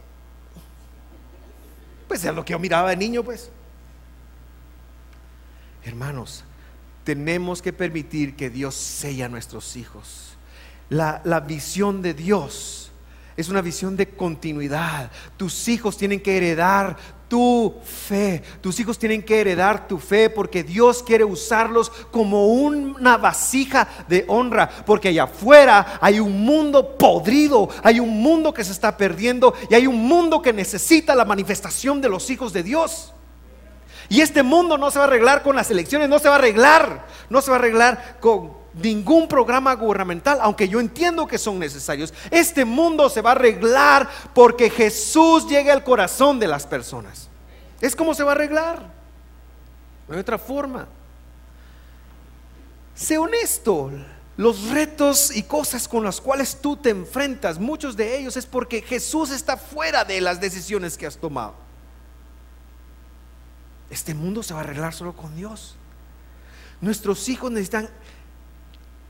pues 2.08 2.24
es 2.24 2.34
lo 2.34 2.46
que 2.46 2.52
yo 2.52 2.60
miraba 2.60 2.90
de 2.90 2.98
niño, 2.98 3.24
pues. 3.24 3.50
Hermanos, 5.84 6.44
tenemos 7.04 7.62
que 7.62 7.74
permitir 7.74 8.36
que 8.36 8.50
Dios 8.50 8.76
sella 8.76 9.26
a 9.26 9.30
nuestros 9.30 9.76
hijos. 9.76 10.38
La, 10.90 11.22
la 11.24 11.40
visión 11.40 12.02
de 12.02 12.14
Dios 12.14 12.85
es 13.38 13.50
una 13.50 13.62
visión 13.62 13.98
de 13.98 14.10
continuidad. 14.10 15.12
Tus 15.36 15.68
hijos 15.68 15.98
tienen 15.98 16.22
que 16.22 16.38
heredar 16.38 16.96
tu 17.28 17.74
fe. 17.84 18.42
Tus 18.62 18.80
hijos 18.80 18.98
tienen 18.98 19.24
que 19.24 19.42
heredar 19.42 19.88
tu 19.88 19.98
fe 19.98 20.30
porque 20.30 20.64
Dios 20.64 21.04
quiere 21.04 21.26
usarlos 21.26 21.90
como 22.12 22.48
una 22.48 23.18
vasija 23.18 23.88
de 24.08 24.24
honra. 24.28 24.70
Porque 24.86 25.10
allá 25.10 25.24
afuera 25.24 26.00
hay 26.00 26.20
un 26.20 26.42
mundo 26.46 26.98
podrido, 26.98 27.70
hay 27.84 28.00
un 28.00 28.22
mundo 28.22 28.54
que 28.54 28.64
se 28.64 28.72
está 28.72 28.96
perdiendo 28.96 29.54
y 29.70 29.76
hay 29.76 29.86
un 29.86 30.08
mundo 30.08 30.42
que 30.42 30.54
necesita 30.54 31.14
la 31.14 31.26
manifestación 31.26 32.00
de 32.00 32.10
los 32.10 32.30
hijos 32.30 32.54
de 32.54 32.64
Dios. 32.64 33.14
Y 34.08 34.22
este 34.22 34.44
mundo 34.44 34.78
no 34.78 34.92
se 34.92 35.00
va 35.00 35.06
a 35.06 35.08
arreglar 35.08 35.42
con 35.42 35.56
las 35.56 35.70
elecciones, 35.72 36.08
no 36.08 36.20
se 36.20 36.30
va 36.30 36.36
a 36.36 36.38
arreglar, 36.38 37.08
no 37.30 37.42
se 37.42 37.50
va 37.50 37.58
a 37.58 37.60
arreglar 37.60 38.18
con 38.22 38.65
ningún 38.76 39.28
programa 39.28 39.74
gubernamental, 39.76 40.40
aunque 40.42 40.68
yo 40.68 40.80
entiendo 40.80 41.28
que 41.28 41.38
son 41.38 41.60
necesarios. 41.60 42.14
Este 42.32 42.66
mundo 42.66 43.10
se 43.10 43.22
va 43.22 43.32
a 43.32 43.34
arreglar 43.34 44.10
porque 44.34 44.70
Jesús 44.70 45.48
llegue 45.48 45.72
al 45.72 45.84
corazón 45.84 46.40
de 46.40 46.48
las 46.48 46.68
personas. 46.68 47.30
Es 47.82 47.96
como 47.96 48.14
se 48.14 48.24
va 48.24 48.32
a 48.32 48.36
arreglar. 48.36 48.82
No 50.08 50.14
hay 50.14 50.20
otra 50.20 50.38
forma. 50.38 50.88
Sé 52.94 53.18
honesto. 53.18 53.92
Los 54.38 54.70
retos 54.70 55.34
y 55.34 55.44
cosas 55.44 55.88
con 55.88 56.04
las 56.04 56.20
cuales 56.20 56.60
tú 56.62 56.76
te 56.76 56.90
enfrentas, 56.90 57.58
muchos 57.58 57.96
de 57.96 58.18
ellos 58.18 58.36
es 58.36 58.46
porque 58.46 58.82
Jesús 58.82 59.32
está 59.32 59.56
fuera 59.56 60.04
de 60.04 60.20
las 60.20 60.42
decisiones 60.42 60.98
que 60.98 61.08
has 61.08 61.16
tomado. 61.16 61.56
Este 63.90 64.14
mundo 64.14 64.44
se 64.44 64.54
va 64.54 64.60
a 64.60 64.64
arreglar 64.64 64.94
solo 64.94 65.16
con 65.16 65.34
Dios. 65.38 65.78
Nuestros 66.82 67.30
hijos 67.30 67.50
necesitan 67.50 67.90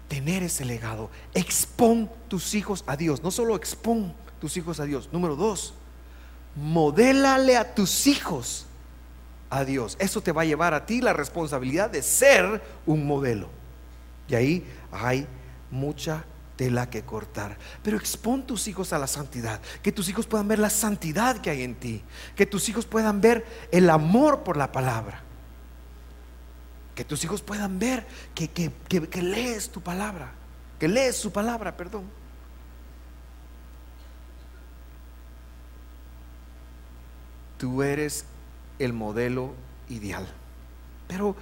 tener 0.08 0.44
ese 0.44 0.66
legado. 0.66 1.10
Expon 1.34 2.10
tus 2.28 2.54
hijos 2.56 2.84
a 2.88 2.96
Dios. 2.96 3.24
No 3.24 3.32
solo 3.32 3.56
expon 3.56 4.14
tus 4.40 4.58
hijos 4.58 4.80
a 4.80 4.86
Dios. 4.86 5.10
Número 5.12 5.36
dos, 5.36 5.74
modélale 6.56 7.58
a 7.58 7.74
tus 7.76 8.08
hijos 8.08 8.66
a 9.50 9.66
Dios. 9.66 9.96
Eso 10.00 10.22
te 10.22 10.32
va 10.32 10.44
a 10.44 10.46
llevar 10.46 10.74
a 10.74 10.86
ti 10.86 11.02
la 11.02 11.14
responsabilidad 11.14 11.90
de 11.90 12.02
ser 12.02 12.62
un 12.86 13.06
modelo. 13.06 13.50
Y 14.28 14.36
ahí 14.36 14.68
hay 14.92 15.28
mucha 15.72 16.26
tela 16.56 16.90
que 16.90 17.04
cortar. 17.04 17.58
Pero 17.84 17.98
expon 17.98 18.46
tus 18.46 18.68
hijos 18.68 18.94
a 18.94 19.00
la 19.00 19.08
santidad. 19.08 19.60
Que 19.82 19.92
tus 19.92 20.10
hijos 20.10 20.26
puedan 20.26 20.48
ver 20.48 20.60
la 20.60 20.70
santidad 20.70 21.38
que 21.38 21.50
hay 21.50 21.64
en 21.64 21.76
ti. 21.76 22.04
Que 22.36 22.46
tus 22.46 22.70
hijos 22.70 22.86
puedan 22.86 23.22
ver 23.22 23.46
el 23.72 23.90
amor 23.90 24.44
por 24.44 24.58
la 24.58 24.72
palabra. 24.72 25.25
Que 26.96 27.04
tus 27.04 27.24
hijos 27.24 27.42
puedan 27.42 27.78
ver 27.78 28.08
que, 28.34 28.50
que, 28.50 29.22
lees 29.22 29.70
tu 29.70 29.82
palabra, 29.82 30.32
que 30.80 30.88
lees 30.88 31.18
su 31.18 31.32
palabra, 31.32 31.76
perdón. 31.76 32.04
Tú 37.58 37.84
eres 37.84 38.26
el 38.80 38.94
modelo 38.94 39.54
ideal. 39.90 40.26
Pero, 41.08 41.36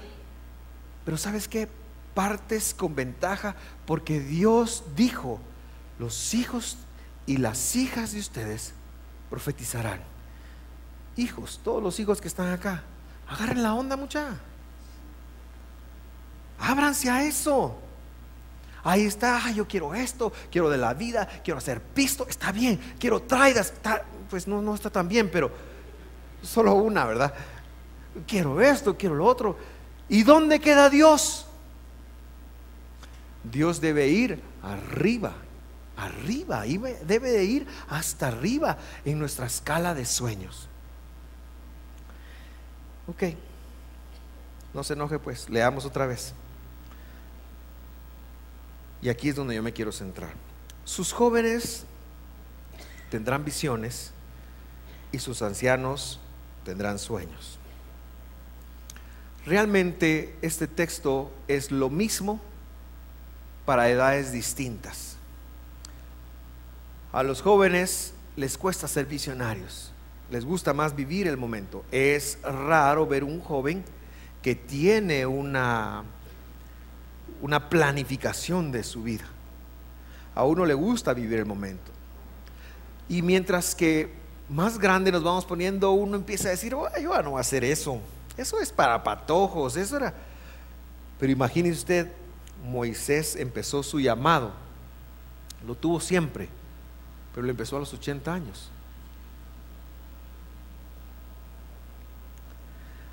pero 1.06 1.18
¿sabes 1.18 1.48
qué? 1.48 1.70
Partes 2.16 2.74
con 2.74 2.96
ventaja 2.96 3.56
porque 3.86 4.20
Dios 4.20 4.84
dijo, 4.96 5.40
los 6.00 6.34
hijos 6.34 6.78
y 7.26 7.38
las 7.38 7.76
hijas 7.76 8.14
de 8.14 8.20
ustedes 8.20 8.74
profetizarán. 9.30 10.02
Hijos, 11.16 11.62
todos 11.64 11.82
los 11.82 12.00
hijos 12.00 12.22
que 12.22 12.28
están 12.28 12.52
acá, 12.52 12.84
agarren 13.28 13.62
la 13.62 13.74
onda 13.76 13.96
mucha. 13.96 14.40
Ábranse 16.60 17.10
a 17.10 17.24
eso. 17.24 17.80
Ahí 18.84 19.06
está, 19.06 19.50
yo 19.52 19.66
quiero 19.66 19.96
esto, 19.96 20.34
quiero 20.52 20.70
de 20.70 20.78
la 20.78 20.94
vida, 20.94 21.28
quiero 21.44 21.58
hacer 21.58 21.82
pisto, 21.82 22.28
está 22.28 22.52
bien, 22.52 22.78
quiero 23.00 23.22
traidas, 23.22 23.74
pues 24.30 24.46
no, 24.46 24.62
no 24.62 24.76
está 24.76 24.90
tan 24.90 25.08
bien, 25.08 25.30
pero 25.32 25.50
solo 26.42 26.74
una, 26.74 27.06
¿verdad? 27.06 27.34
Quiero 28.28 28.60
esto, 28.62 28.98
quiero 28.98 29.16
lo 29.16 29.26
otro. 29.26 29.58
¿Y 30.10 30.24
dónde 30.24 30.60
queda 30.60 30.90
Dios? 30.90 31.48
Dios 33.44 33.80
debe 33.80 34.10
ir 34.10 34.42
arriba, 34.62 35.34
arriba, 35.96 36.64
debe 36.64 37.32
de 37.32 37.44
ir 37.46 37.68
hasta 37.88 38.28
arriba 38.28 38.78
en 39.06 39.18
nuestra 39.18 39.46
escala 39.46 39.94
de 39.94 40.06
sueños. 40.06 40.68
Ok, 43.08 43.24
no 44.74 44.84
se 44.84 44.94
enoje 44.94 45.20
pues, 45.20 45.50
leamos 45.50 45.86
otra 45.86 46.06
vez. 46.06 46.34
Y 49.04 49.10
aquí 49.10 49.28
es 49.28 49.36
donde 49.36 49.54
yo 49.54 49.62
me 49.62 49.74
quiero 49.74 49.92
centrar. 49.92 50.32
Sus 50.86 51.12
jóvenes 51.12 51.84
tendrán 53.12 53.44
visiones 53.44 54.12
y 55.12 55.20
sus 55.20 55.42
ancianos 55.42 56.22
tendrán 56.64 56.98
sueños. 56.98 57.60
Realmente 59.46 60.38
este 60.42 60.68
texto 60.68 61.30
es 61.50 61.70
lo 61.70 61.90
mismo 61.90 62.40
para 63.66 63.90
edades 63.90 64.32
distintas. 64.32 65.18
A 67.12 67.24
los 67.24 67.42
jóvenes 67.42 68.14
les 68.38 68.58
cuesta 68.58 68.88
ser 68.88 69.06
visionarios, 69.06 69.92
les 70.32 70.46
gusta 70.46 70.74
más 70.74 70.96
vivir 70.96 71.28
el 71.28 71.36
momento. 71.36 71.84
Es 71.92 72.38
raro 72.42 73.06
ver 73.06 73.26
un 73.26 73.42
joven 73.42 73.84
que 74.42 74.56
tiene 74.56 75.26
una 75.26 76.06
una 77.44 77.70
planificación 77.70 78.72
de 78.72 78.84
su 78.84 79.04
vida. 79.04 79.26
A 80.34 80.46
uno 80.46 80.66
le 80.66 80.74
gusta 80.74 81.14
vivir 81.14 81.40
el 81.40 81.46
momento. 81.46 81.92
Y 83.10 83.22
mientras 83.22 83.76
que 83.76 84.14
más 84.48 84.80
grande 84.80 85.12
nos 85.12 85.24
vamos 85.24 85.44
poniendo, 85.44 85.92
uno 85.92 86.16
empieza 86.16 86.48
a 86.48 86.52
decir, 86.52 86.74
oh, 86.74 86.88
yo 87.02 87.22
no 87.22 87.32
voy 87.32 87.40
a 87.40 87.42
hacer 87.42 87.66
eso. 87.66 88.00
Eso 88.38 88.62
es 88.62 88.72
para 88.72 89.04
patojos, 89.04 89.76
eso 89.76 89.98
era. 89.98 90.14
Pero 91.20 91.34
imagínese 91.34 91.80
usted, 91.80 92.12
Moisés 92.64 93.36
empezó 93.36 93.84
su 93.84 94.00
llamado, 94.00 94.54
lo 95.68 95.76
tuvo 95.76 96.00
siempre, 96.00 96.48
pero 97.36 97.46
lo 97.46 97.52
empezó 97.52 97.76
a 97.76 97.80
los 97.80 97.94
80 97.94 98.34
años. 98.34 98.72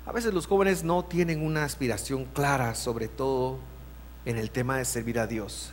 A 0.05 0.13
veces 0.13 0.33
los 0.33 0.47
jóvenes 0.47 0.85
no 0.85 1.03
tienen 1.03 1.45
una 1.45 1.65
aspiración 1.65 2.23
clara, 2.23 2.75
sobre 2.75 3.09
todo 3.09 3.59
en 4.25 4.37
el 4.37 4.51
tema 4.51 4.77
de 4.77 4.85
servir 4.85 5.19
a 5.19 5.27
Dios. 5.27 5.71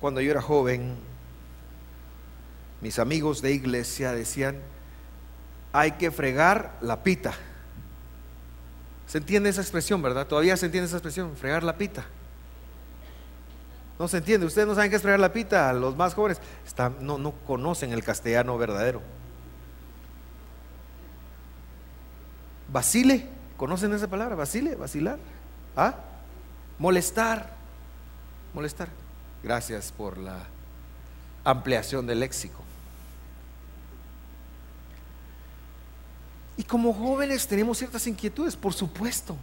Cuando 0.00 0.20
yo 0.20 0.30
era 0.30 0.42
joven, 0.42 0.96
mis 2.80 2.98
amigos 2.98 3.42
de 3.42 3.52
iglesia 3.52 4.12
decían, 4.12 4.58
hay 5.72 5.92
que 5.92 6.10
fregar 6.10 6.76
la 6.80 7.02
pita. 7.02 7.34
¿Se 9.06 9.18
entiende 9.18 9.50
esa 9.50 9.60
expresión, 9.60 10.02
verdad? 10.02 10.26
Todavía 10.26 10.56
se 10.56 10.66
entiende 10.66 10.86
esa 10.86 10.96
expresión, 10.96 11.36
fregar 11.36 11.62
la 11.62 11.76
pita. 11.76 12.04
No 13.98 14.08
se 14.08 14.18
entiende, 14.18 14.46
ustedes 14.46 14.68
no 14.68 14.74
saben 14.74 14.90
qué 14.90 14.96
es 14.96 15.02
fregar 15.02 15.20
la 15.20 15.32
pita, 15.32 15.72
los 15.72 15.96
más 15.96 16.14
jóvenes 16.14 16.40
no, 17.00 17.16
no 17.16 17.32
conocen 17.46 17.92
el 17.92 18.04
castellano 18.04 18.58
verdadero. 18.58 19.00
Vacile, 22.70 23.26
¿conocen 23.56 23.94
esa 23.94 24.08
palabra? 24.08 24.34
Vacile, 24.34 24.74
vacilar. 24.74 25.18
¿Ah? 25.76 25.94
Molestar, 26.78 27.50
molestar. 28.52 28.88
Gracias 29.42 29.92
por 29.92 30.18
la 30.18 30.44
ampliación 31.44 32.06
del 32.06 32.20
léxico. 32.20 32.62
Y 36.56 36.64
como 36.64 36.92
jóvenes 36.92 37.46
tenemos 37.46 37.78
ciertas 37.78 38.06
inquietudes, 38.06 38.56
por 38.56 38.72
supuesto. 38.72 39.36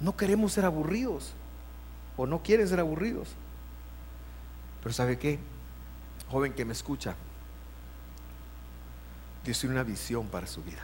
No 0.00 0.16
queremos 0.16 0.52
ser 0.52 0.64
aburridos 0.64 1.32
o 2.16 2.26
no 2.26 2.42
quieren 2.42 2.68
ser 2.68 2.80
aburridos. 2.80 3.28
Pero 4.82 4.92
¿sabe 4.92 5.18
qué? 5.18 5.38
Joven 6.30 6.52
que 6.52 6.64
me 6.64 6.72
escucha, 6.72 7.14
Dios 9.44 9.60
tiene 9.60 9.74
una 9.74 9.84
visión 9.84 10.26
para 10.26 10.46
su 10.46 10.62
vida. 10.62 10.82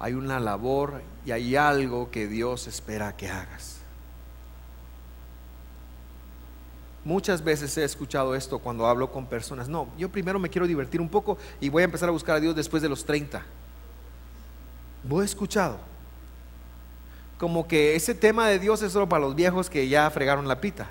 Hay 0.00 0.14
una 0.14 0.40
labor 0.40 1.02
y 1.24 1.30
hay 1.30 1.56
algo 1.56 2.10
que 2.10 2.26
Dios 2.26 2.66
espera 2.66 3.16
que 3.16 3.28
hagas. 3.28 3.79
Muchas 7.04 7.42
veces 7.42 7.76
he 7.78 7.84
escuchado 7.84 8.34
esto 8.34 8.58
cuando 8.58 8.86
hablo 8.86 9.10
con 9.10 9.26
personas. 9.26 9.68
No, 9.68 9.88
yo 9.96 10.10
primero 10.10 10.38
me 10.38 10.50
quiero 10.50 10.66
divertir 10.66 11.00
un 11.00 11.08
poco 11.08 11.38
y 11.60 11.68
voy 11.68 11.82
a 11.82 11.86
empezar 11.86 12.08
a 12.08 12.12
buscar 12.12 12.36
a 12.36 12.40
Dios 12.40 12.54
después 12.54 12.82
de 12.82 12.88
los 12.88 13.04
30. 13.04 13.42
Vos 15.04 15.22
he 15.22 15.24
escuchado 15.24 15.78
como 17.38 17.66
que 17.66 17.96
ese 17.96 18.14
tema 18.14 18.48
de 18.48 18.58
Dios 18.58 18.82
es 18.82 18.92
solo 18.92 19.08
para 19.08 19.24
los 19.24 19.34
viejos 19.34 19.70
que 19.70 19.88
ya 19.88 20.10
fregaron 20.10 20.46
la 20.46 20.60
pita. 20.60 20.90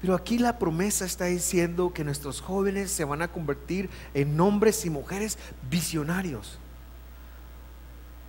Pero 0.00 0.14
aquí 0.14 0.38
la 0.38 0.58
promesa 0.58 1.04
está 1.04 1.26
diciendo 1.26 1.92
que 1.92 2.02
nuestros 2.02 2.40
jóvenes 2.40 2.90
se 2.90 3.04
van 3.04 3.22
a 3.22 3.28
convertir 3.28 3.88
en 4.12 4.40
hombres 4.40 4.84
y 4.84 4.90
mujeres 4.90 5.38
visionarios. 5.70 6.58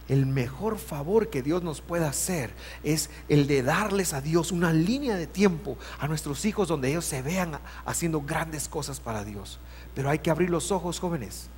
El 0.07 0.25
mejor 0.25 0.77
favor 0.77 1.29
que 1.29 1.41
Dios 1.41 1.63
nos 1.63 1.81
pueda 1.81 2.07
hacer 2.07 2.53
es 2.83 3.09
el 3.27 3.45
de 3.45 3.61
darles 3.61 4.13
a 4.13 4.21
Dios 4.21 4.51
una 4.51 4.71
línea 4.71 5.17
de 5.17 5.27
tiempo 5.27 5.77
a 5.99 6.07
nuestros 6.07 6.45
hijos 6.45 6.69
donde 6.69 6.89
ellos 6.89 7.05
se 7.05 7.21
vean 7.21 7.59
haciendo 7.85 8.21
grandes 8.21 8.69
cosas 8.69 9.01
para 9.01 9.25
Dios. 9.25 9.59
Pero 9.95 10.09
hay 10.09 10.19
que 10.19 10.31
abrir 10.31 10.49
los 10.49 10.71
ojos, 10.71 10.99
jóvenes. 10.99 11.49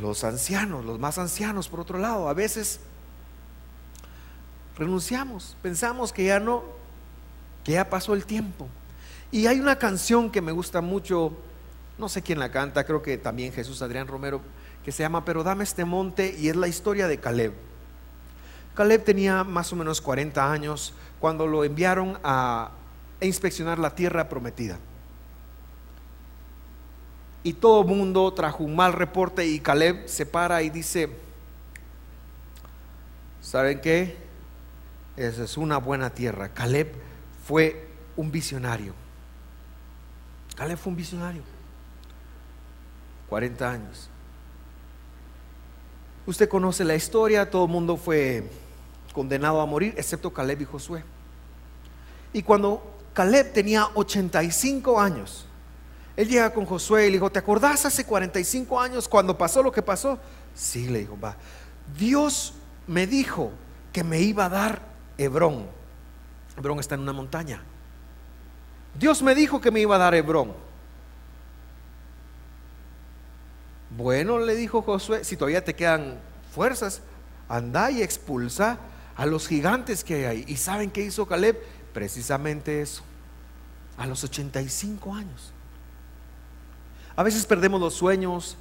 Los 0.00 0.22
ancianos, 0.22 0.84
los 0.84 1.00
más 1.00 1.18
ancianos, 1.18 1.68
por 1.68 1.80
otro 1.80 1.98
lado, 1.98 2.28
a 2.28 2.34
veces 2.34 2.78
renunciamos, 4.76 5.56
pensamos 5.60 6.12
que 6.12 6.24
ya 6.24 6.38
no, 6.38 6.62
que 7.64 7.72
ya 7.72 7.90
pasó 7.90 8.14
el 8.14 8.24
tiempo. 8.24 8.68
Y 9.32 9.46
hay 9.46 9.58
una 9.58 9.76
canción 9.76 10.30
que 10.30 10.40
me 10.40 10.52
gusta 10.52 10.80
mucho, 10.80 11.32
no 11.98 12.08
sé 12.08 12.22
quién 12.22 12.38
la 12.38 12.52
canta, 12.52 12.84
creo 12.84 13.02
que 13.02 13.18
también 13.18 13.52
Jesús 13.52 13.82
Adrián 13.82 14.06
Romero, 14.06 14.40
que 14.84 14.92
se 14.92 15.02
llama 15.02 15.24
Pero 15.24 15.42
dame 15.42 15.64
este 15.64 15.84
monte 15.84 16.34
y 16.38 16.48
es 16.48 16.56
la 16.56 16.68
historia 16.68 17.08
de 17.08 17.18
Caleb. 17.18 17.52
Caleb 18.74 19.04
tenía 19.04 19.44
más 19.44 19.72
o 19.72 19.76
menos 19.76 20.00
40 20.00 20.52
años 20.52 20.94
cuando 21.18 21.46
lo 21.46 21.64
enviaron 21.64 22.18
a 22.24 22.70
inspeccionar 23.20 23.78
la 23.78 23.94
tierra 23.94 24.28
prometida 24.28 24.78
y 27.42 27.54
todo 27.54 27.82
el 27.82 27.86
mundo 27.86 28.32
trajo 28.32 28.64
un 28.64 28.76
mal 28.76 28.92
reporte 28.92 29.46
y 29.46 29.60
Caleb 29.60 30.06
se 30.06 30.26
para 30.26 30.62
y 30.62 30.70
dice, 30.70 31.08
¿saben 33.40 33.80
qué? 33.80 34.16
Esa 35.16 35.44
es 35.44 35.56
una 35.56 35.78
buena 35.78 36.10
tierra. 36.10 36.50
Caleb 36.50 36.92
fue 37.46 37.88
un 38.16 38.30
visionario. 38.30 38.94
Caleb 40.54 40.78
fue 40.78 40.90
un 40.90 40.96
visionario. 40.96 41.42
40 43.28 43.70
años. 43.70 44.10
Usted 46.30 46.48
conoce 46.48 46.84
la 46.84 46.94
historia, 46.94 47.50
todo 47.50 47.64
el 47.64 47.72
mundo 47.72 47.96
fue 47.96 48.48
condenado 49.12 49.60
a 49.60 49.66
morir, 49.66 49.94
excepto 49.96 50.32
Caleb 50.32 50.60
y 50.60 50.64
Josué. 50.64 51.02
Y 52.32 52.44
cuando 52.44 52.88
Caleb 53.12 53.52
tenía 53.52 53.88
85 53.94 55.00
años, 55.00 55.48
él 56.16 56.28
llega 56.28 56.54
con 56.54 56.66
Josué 56.66 57.08
y 57.08 57.10
le 57.10 57.14
dijo, 57.14 57.32
¿te 57.32 57.40
acordás 57.40 57.84
hace 57.84 58.04
45 58.04 58.80
años 58.80 59.08
cuando 59.08 59.36
pasó 59.36 59.60
lo 59.60 59.72
que 59.72 59.82
pasó? 59.82 60.20
Sí, 60.54 60.86
le 60.86 61.00
dijo, 61.00 61.18
va. 61.18 61.34
Dios 61.98 62.54
me 62.86 63.08
dijo 63.08 63.50
que 63.92 64.04
me 64.04 64.20
iba 64.20 64.44
a 64.44 64.50
dar 64.50 64.82
Hebrón. 65.18 65.66
Hebrón 66.56 66.78
está 66.78 66.94
en 66.94 67.00
una 67.00 67.12
montaña. 67.12 67.60
Dios 68.96 69.20
me 69.20 69.34
dijo 69.34 69.60
que 69.60 69.72
me 69.72 69.80
iba 69.80 69.96
a 69.96 69.98
dar 69.98 70.14
Hebrón. 70.14 70.52
Bueno, 73.90 74.38
le 74.38 74.54
dijo 74.54 74.82
Josué, 74.82 75.24
si 75.24 75.36
todavía 75.36 75.64
te 75.64 75.74
quedan 75.74 76.18
fuerzas, 76.52 77.02
anda 77.48 77.90
y 77.90 78.02
expulsa 78.02 78.78
a 79.16 79.26
los 79.26 79.48
gigantes 79.48 80.04
que 80.04 80.26
hay. 80.26 80.44
¿Y 80.46 80.56
saben 80.56 80.90
qué 80.90 81.02
hizo 81.02 81.26
Caleb? 81.26 81.60
Precisamente 81.92 82.80
eso. 82.80 83.02
A 83.98 84.06
los 84.06 84.22
85 84.22 85.14
años. 85.14 85.52
A 87.16 87.22
veces 87.22 87.44
perdemos 87.44 87.80
los 87.80 87.94
sueños, 87.94 88.56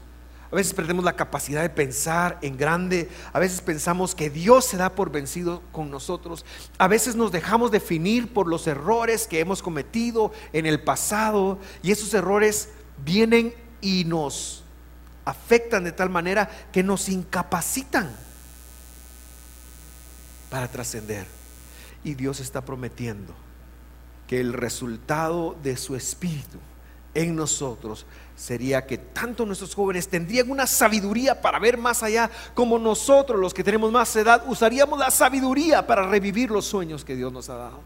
a 0.51 0.55
veces 0.55 0.73
perdemos 0.73 1.05
la 1.05 1.15
capacidad 1.15 1.61
de 1.61 1.69
pensar 1.69 2.39
en 2.41 2.57
grande, 2.57 3.07
a 3.31 3.39
veces 3.39 3.61
pensamos 3.61 4.15
que 4.15 4.31
Dios 4.31 4.65
se 4.65 4.77
da 4.77 4.95
por 4.95 5.11
vencido 5.11 5.61
con 5.71 5.91
nosotros, 5.91 6.43
a 6.79 6.87
veces 6.87 7.15
nos 7.15 7.31
dejamos 7.31 7.69
definir 7.69 8.33
por 8.33 8.47
los 8.47 8.65
errores 8.65 9.27
que 9.27 9.39
hemos 9.39 9.61
cometido 9.61 10.33
en 10.51 10.65
el 10.65 10.81
pasado 10.81 11.59
y 11.83 11.91
esos 11.91 12.13
errores 12.15 12.69
vienen 13.05 13.53
y 13.79 14.05
nos 14.05 14.63
afectan 15.29 15.83
de 15.83 15.91
tal 15.91 16.09
manera 16.09 16.49
que 16.71 16.83
nos 16.83 17.09
incapacitan 17.09 18.09
para 20.49 20.67
trascender. 20.67 21.27
Y 22.03 22.15
Dios 22.15 22.39
está 22.39 22.61
prometiendo 22.61 23.33
que 24.27 24.39
el 24.39 24.53
resultado 24.53 25.55
de 25.63 25.75
su 25.75 25.95
espíritu 25.95 26.59
en 27.13 27.35
nosotros 27.35 28.05
sería 28.35 28.85
que 28.85 28.97
tanto 28.97 29.45
nuestros 29.45 29.75
jóvenes 29.75 30.07
tendrían 30.07 30.49
una 30.49 30.67
sabiduría 30.67 31.41
para 31.41 31.59
ver 31.59 31.77
más 31.77 32.03
allá, 32.03 32.29
como 32.53 32.79
nosotros 32.79 33.39
los 33.39 33.53
que 33.53 33.63
tenemos 33.63 33.91
más 33.91 34.15
edad 34.15 34.43
usaríamos 34.47 34.99
la 34.99 35.11
sabiduría 35.11 35.85
para 35.85 36.07
revivir 36.07 36.51
los 36.51 36.65
sueños 36.65 37.03
que 37.03 37.15
Dios 37.15 37.33
nos 37.33 37.49
ha 37.49 37.55
dado. 37.55 37.81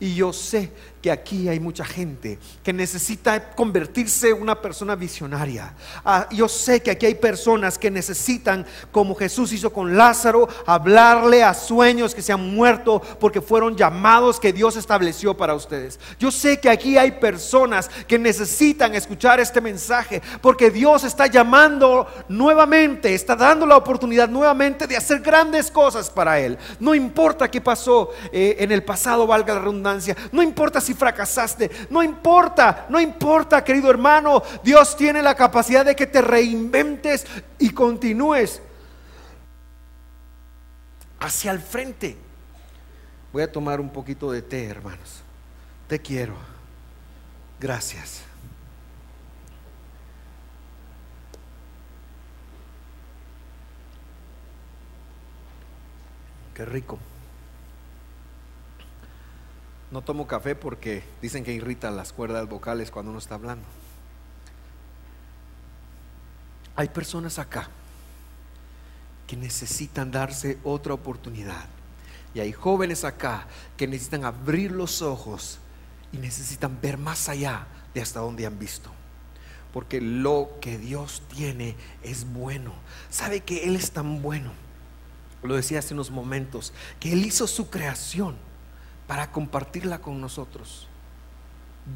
Y 0.00 0.14
yo 0.14 0.32
sé 0.32 0.72
que 1.04 1.10
aquí 1.10 1.50
hay 1.50 1.60
mucha 1.60 1.84
gente 1.84 2.38
que 2.62 2.72
necesita 2.72 3.50
convertirse 3.50 4.30
en 4.30 4.40
una 4.40 4.62
persona 4.62 4.94
visionaria. 4.94 5.74
Ah, 6.02 6.26
yo 6.30 6.48
sé 6.48 6.82
que 6.82 6.90
aquí 6.90 7.04
hay 7.04 7.16
personas 7.16 7.76
que 7.76 7.90
necesitan, 7.90 8.64
como 8.90 9.14
Jesús 9.14 9.52
hizo 9.52 9.70
con 9.70 9.98
Lázaro, 9.98 10.48
hablarle 10.64 11.42
a 11.44 11.52
sueños 11.52 12.14
que 12.14 12.22
se 12.22 12.32
han 12.32 12.54
muerto 12.54 13.02
porque 13.20 13.42
fueron 13.42 13.76
llamados 13.76 14.40
que 14.40 14.54
Dios 14.54 14.76
estableció 14.76 15.36
para 15.36 15.52
ustedes. 15.54 16.00
Yo 16.18 16.30
sé 16.30 16.58
que 16.58 16.70
aquí 16.70 16.96
hay 16.96 17.10
personas 17.10 17.90
que 18.08 18.18
necesitan 18.18 18.94
escuchar 18.94 19.40
este 19.40 19.60
mensaje 19.60 20.22
porque 20.40 20.70
Dios 20.70 21.04
está 21.04 21.26
llamando 21.26 22.06
nuevamente, 22.28 23.14
está 23.14 23.36
dando 23.36 23.66
la 23.66 23.76
oportunidad 23.76 24.30
nuevamente 24.30 24.86
de 24.86 24.96
hacer 24.96 25.20
grandes 25.20 25.70
cosas 25.70 26.08
para 26.08 26.40
Él. 26.40 26.56
No 26.80 26.94
importa 26.94 27.50
qué 27.50 27.60
pasó 27.60 28.08
eh, 28.32 28.56
en 28.60 28.72
el 28.72 28.82
pasado, 28.82 29.26
valga 29.26 29.52
la 29.52 29.60
redundancia 29.60 30.14
no 30.32 30.42
importa 30.42 30.80
si 30.80 30.93
fracasaste. 30.94 31.70
No 31.90 32.02
importa, 32.02 32.86
no 32.88 33.00
importa, 33.00 33.62
querido 33.62 33.90
hermano. 33.90 34.42
Dios 34.62 34.96
tiene 34.96 35.22
la 35.22 35.34
capacidad 35.34 35.84
de 35.84 35.96
que 35.96 36.06
te 36.06 36.20
reinventes 36.20 37.26
y 37.58 37.70
continúes 37.70 38.62
hacia 41.20 41.50
el 41.52 41.60
frente. 41.60 42.16
Voy 43.32 43.42
a 43.42 43.50
tomar 43.50 43.80
un 43.80 43.90
poquito 43.90 44.30
de 44.30 44.42
té, 44.42 44.66
hermanos. 44.66 45.22
Te 45.88 46.00
quiero. 46.00 46.34
Gracias. 47.58 48.22
Qué 56.54 56.64
rico. 56.64 56.98
No 59.94 60.02
tomo 60.02 60.26
café 60.26 60.56
porque 60.56 61.04
dicen 61.22 61.44
que 61.44 61.52
irrita 61.52 61.88
las 61.92 62.12
cuerdas 62.12 62.48
vocales 62.48 62.90
cuando 62.90 63.12
uno 63.12 63.20
está 63.20 63.36
hablando. 63.36 63.64
Hay 66.74 66.88
personas 66.88 67.38
acá 67.38 67.68
que 69.28 69.36
necesitan 69.36 70.10
darse 70.10 70.58
otra 70.64 70.94
oportunidad. 70.94 71.66
Y 72.34 72.40
hay 72.40 72.50
jóvenes 72.50 73.04
acá 73.04 73.46
que 73.76 73.86
necesitan 73.86 74.24
abrir 74.24 74.72
los 74.72 75.00
ojos 75.00 75.60
y 76.10 76.16
necesitan 76.16 76.76
ver 76.82 76.98
más 76.98 77.28
allá 77.28 77.68
de 77.94 78.02
hasta 78.02 78.18
donde 78.18 78.46
han 78.46 78.58
visto. 78.58 78.90
Porque 79.72 80.00
lo 80.00 80.58
que 80.60 80.76
Dios 80.76 81.22
tiene 81.32 81.76
es 82.02 82.26
bueno. 82.32 82.72
Sabe 83.10 83.42
que 83.42 83.62
Él 83.62 83.76
es 83.76 83.92
tan 83.92 84.22
bueno. 84.22 84.50
Lo 85.44 85.54
decía 85.54 85.78
hace 85.78 85.94
unos 85.94 86.10
momentos, 86.10 86.72
que 86.98 87.12
Él 87.12 87.24
hizo 87.24 87.46
su 87.46 87.70
creación 87.70 88.34
para 89.06 89.30
compartirla 89.30 89.98
con 90.00 90.20
nosotros. 90.20 90.88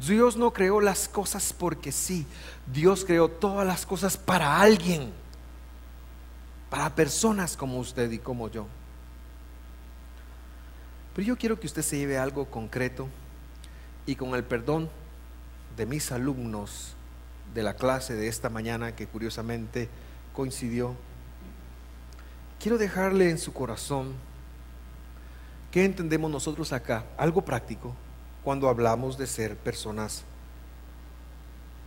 Dios 0.05 0.37
no 0.37 0.53
creó 0.53 0.81
las 0.81 1.07
cosas 1.07 1.53
porque 1.53 1.91
sí. 1.91 2.25
Dios 2.71 3.03
creó 3.05 3.27
todas 3.27 3.65
las 3.65 3.85
cosas 3.85 4.17
para 4.17 4.61
alguien. 4.61 5.11
Para 6.69 6.93
personas 6.93 7.57
como 7.57 7.79
usted 7.79 8.11
y 8.11 8.19
como 8.19 8.49
yo. 8.49 8.67
Pero 11.15 11.27
yo 11.27 11.37
quiero 11.37 11.59
que 11.59 11.67
usted 11.67 11.81
se 11.81 11.97
lleve 11.97 12.17
algo 12.17 12.45
concreto 12.45 13.07
y 14.05 14.15
con 14.15 14.35
el 14.35 14.43
perdón 14.43 14.89
de 15.75 15.85
mis 15.85 16.11
alumnos 16.11 16.95
de 17.53 17.63
la 17.63 17.73
clase 17.73 18.15
de 18.15 18.27
esta 18.27 18.49
mañana 18.49 18.95
que 18.95 19.07
curiosamente 19.07 19.89
coincidió, 20.33 20.95
quiero 22.59 22.77
dejarle 22.77 23.31
en 23.31 23.39
su 23.39 23.53
corazón 23.53 24.13
qué 25.71 25.85
entendemos 25.85 26.31
nosotros 26.31 26.73
acá, 26.73 27.05
algo 27.17 27.43
práctico, 27.43 27.95
cuando 28.43 28.69
hablamos 28.69 29.17
de 29.17 29.27
ser 29.27 29.55
personas 29.55 30.23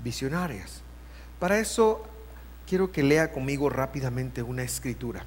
visionarias. 0.02 0.82
Para 1.38 1.58
eso 1.58 2.04
quiero 2.66 2.92
que 2.92 3.02
lea 3.02 3.32
conmigo 3.32 3.68
rápidamente 3.68 4.42
una 4.42 4.62
escritura. 4.62 5.24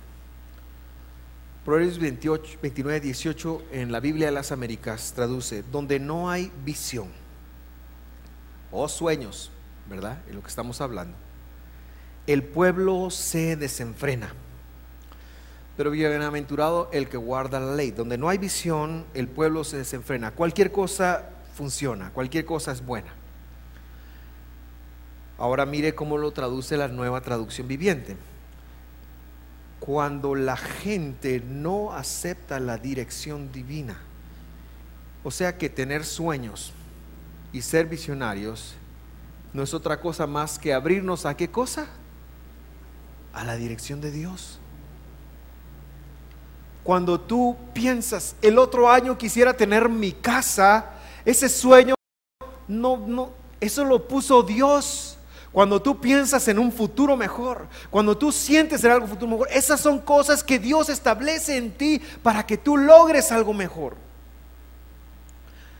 Proverbios 1.65 1.97
28, 1.97 2.59
29, 2.61 2.99
18 2.99 3.63
en 3.71 3.91
la 3.91 3.99
Biblia 3.99 4.27
de 4.27 4.31
las 4.31 4.51
Américas 4.51 5.13
traduce, 5.15 5.63
donde 5.63 5.99
no 5.99 6.29
hay 6.29 6.51
visión 6.63 7.07
o 8.71 8.87
sueños, 8.87 9.51
¿verdad? 9.89 10.21
En 10.27 10.35
lo 10.35 10.41
que 10.41 10.49
estamos 10.49 10.79
hablando. 10.79 11.17
El 12.27 12.43
pueblo 12.43 13.09
se 13.09 13.55
desenfrena. 13.55 14.33
Pero 15.77 15.91
bienaventurado 15.91 16.89
el 16.93 17.09
que 17.09 17.17
guarda 17.17 17.59
la 17.59 17.75
ley. 17.75 17.91
Donde 17.91 18.17
no 18.17 18.29
hay 18.29 18.37
visión, 18.37 19.05
el 19.13 19.27
pueblo 19.27 19.63
se 19.63 19.77
desenfrena. 19.77 20.31
Cualquier 20.31 20.71
cosa 20.71 21.29
funciona, 21.55 22.11
cualquier 22.11 22.45
cosa 22.45 22.71
es 22.71 22.85
buena. 22.85 23.13
Ahora 25.37 25.65
mire 25.65 25.95
cómo 25.95 26.17
lo 26.17 26.31
traduce 26.31 26.77
la 26.77 26.87
nueva 26.87 27.21
traducción 27.21 27.67
viviente 27.67 28.15
cuando 29.85 30.33
la 30.33 30.57
gente 30.57 31.43
no 31.45 31.93
acepta 31.93 32.59
la 32.59 32.77
dirección 32.77 33.51
divina. 33.51 33.97
O 35.23 35.31
sea 35.31 35.57
que 35.57 35.69
tener 35.69 36.05
sueños 36.05 36.73
y 37.51 37.61
ser 37.61 37.85
visionarios 37.85 38.75
no 39.53 39.63
es 39.63 39.73
otra 39.73 39.99
cosa 39.99 40.27
más 40.27 40.57
que 40.57 40.73
abrirnos 40.73 41.25
a 41.25 41.37
qué 41.37 41.49
cosa? 41.49 41.87
A 43.33 43.43
la 43.43 43.55
dirección 43.55 44.01
de 44.01 44.11
Dios. 44.11 44.59
Cuando 46.85 47.19
tú 47.19 47.57
piensas, 47.73 48.35
el 48.43 48.59
otro 48.59 48.87
año 48.87 49.17
quisiera 49.17 49.57
tener 49.57 49.89
mi 49.89 50.11
casa, 50.11 50.91
ese 51.25 51.49
sueño 51.49 51.95
no 52.67 52.97
no 52.97 53.31
eso 53.59 53.83
lo 53.83 54.07
puso 54.07 54.43
Dios. 54.43 55.17
Cuando 55.51 55.81
tú 55.81 55.99
piensas 55.99 56.47
en 56.47 56.59
un 56.59 56.71
futuro 56.71 57.17
mejor, 57.17 57.65
cuando 57.89 58.15
tú 58.15 58.31
sientes 58.31 58.83
en 58.83 58.91
algo 58.91 59.07
futuro 59.07 59.31
mejor, 59.31 59.47
esas 59.51 59.81
son 59.81 59.97
cosas 59.99 60.43
que 60.43 60.59
Dios 60.59 60.89
establece 60.89 61.57
en 61.57 61.71
ti 61.71 61.99
para 62.21 62.45
que 62.45 62.55
tú 62.55 62.77
logres 62.77 63.31
algo 63.31 63.51
mejor. 63.51 63.95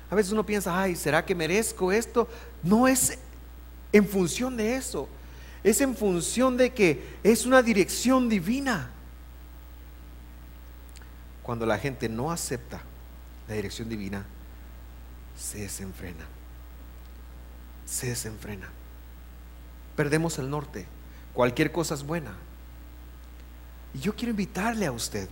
A 0.10 0.16
veces 0.16 0.32
uno 0.32 0.44
piensa, 0.44 0.82
ay, 0.82 0.96
¿será 0.96 1.24
que 1.24 1.36
merezco 1.36 1.92
esto? 1.92 2.28
No 2.64 2.88
es 2.88 3.20
en 3.92 4.08
función 4.08 4.58
de 4.58 4.76
eso, 4.76 5.08
es 5.64 5.80
en 5.82 5.96
función 5.96 6.58
de 6.58 6.74
que 6.74 7.18
es 7.22 7.46
una 7.46 7.62
dirección 7.62 8.28
divina. 8.28 8.95
Cuando 11.46 11.66
la 11.66 11.78
gente 11.78 12.10
no 12.10 12.32
acepta 12.32 12.82
la 13.48 13.54
dirección 13.54 13.88
divina, 13.88 14.26
se 15.38 15.60
desenfrena. 15.60 16.26
Se 17.86 18.08
desenfrena 18.08 18.70
perdemos 19.96 20.38
el 20.40 20.50
norte. 20.50 20.86
Cualquier 21.34 21.72
cosa 21.72 21.96
es 21.96 22.04
buena. 22.04 22.34
Y 23.94 24.00
yo 24.00 24.16
quiero 24.16 24.32
invitarle 24.32 24.86
a 24.86 24.92
usted 24.92 25.30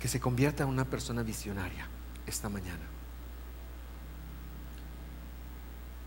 que 0.00 0.08
se 0.08 0.20
convierta 0.20 0.64
en 0.64 0.68
una 0.68 0.84
persona 0.84 1.22
visionaria 1.22 1.86
esta 2.26 2.48
mañana. 2.48 2.82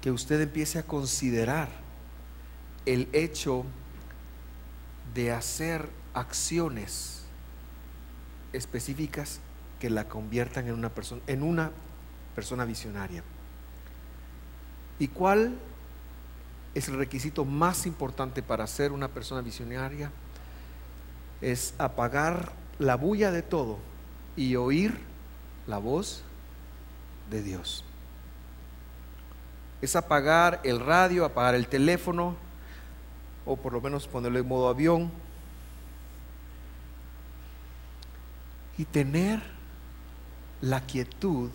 Que 0.02 0.12
usted 0.12 0.40
empiece 0.42 0.80
a 0.80 0.84
considerar 0.84 1.70
el 2.86 3.10
hecho 3.14 3.66
de 5.14 5.32
hacer 5.32 5.90
acciones 6.14 7.19
específicas 8.54 9.40
que 9.80 9.90
la 9.90 10.08
conviertan 10.08 10.68
en 10.68 10.74
una 10.74 10.90
persona 10.90 11.22
en 11.28 11.44
una 11.44 11.72
persona 12.36 12.66
visionaria. 12.66 13.24
¿Y 15.00 15.08
cuál 15.08 15.58
es 16.76 16.88
el 16.88 16.98
requisito 16.98 17.46
más 17.46 17.86
importante 17.86 18.42
para 18.44 18.68
ser 18.68 18.92
una 18.92 19.08
persona 19.08 19.42
visionaria, 19.42 20.12
es 21.42 21.74
apagar 21.78 22.52
la 22.78 22.96
bulla 22.96 23.32
de 23.32 23.42
todo 23.42 23.80
y 24.36 24.56
oír 24.56 24.98
la 25.68 25.78
voz 25.78 26.24
de 27.30 27.42
Dios. 27.42 27.84
Es 29.82 29.96
apagar 29.96 30.60
el 30.64 30.80
radio, 30.80 31.26
apagar 31.26 31.56
el 31.56 31.68
teléfono, 31.68 32.36
o 33.46 33.56
por 33.56 33.74
lo 33.74 33.82
menos 33.82 34.08
ponerlo 34.08 34.40
en 34.40 34.48
modo 34.48 34.70
avión, 34.70 35.12
y 38.80 38.86
tener 38.86 39.44
la 40.62 40.82
quietud 40.82 41.52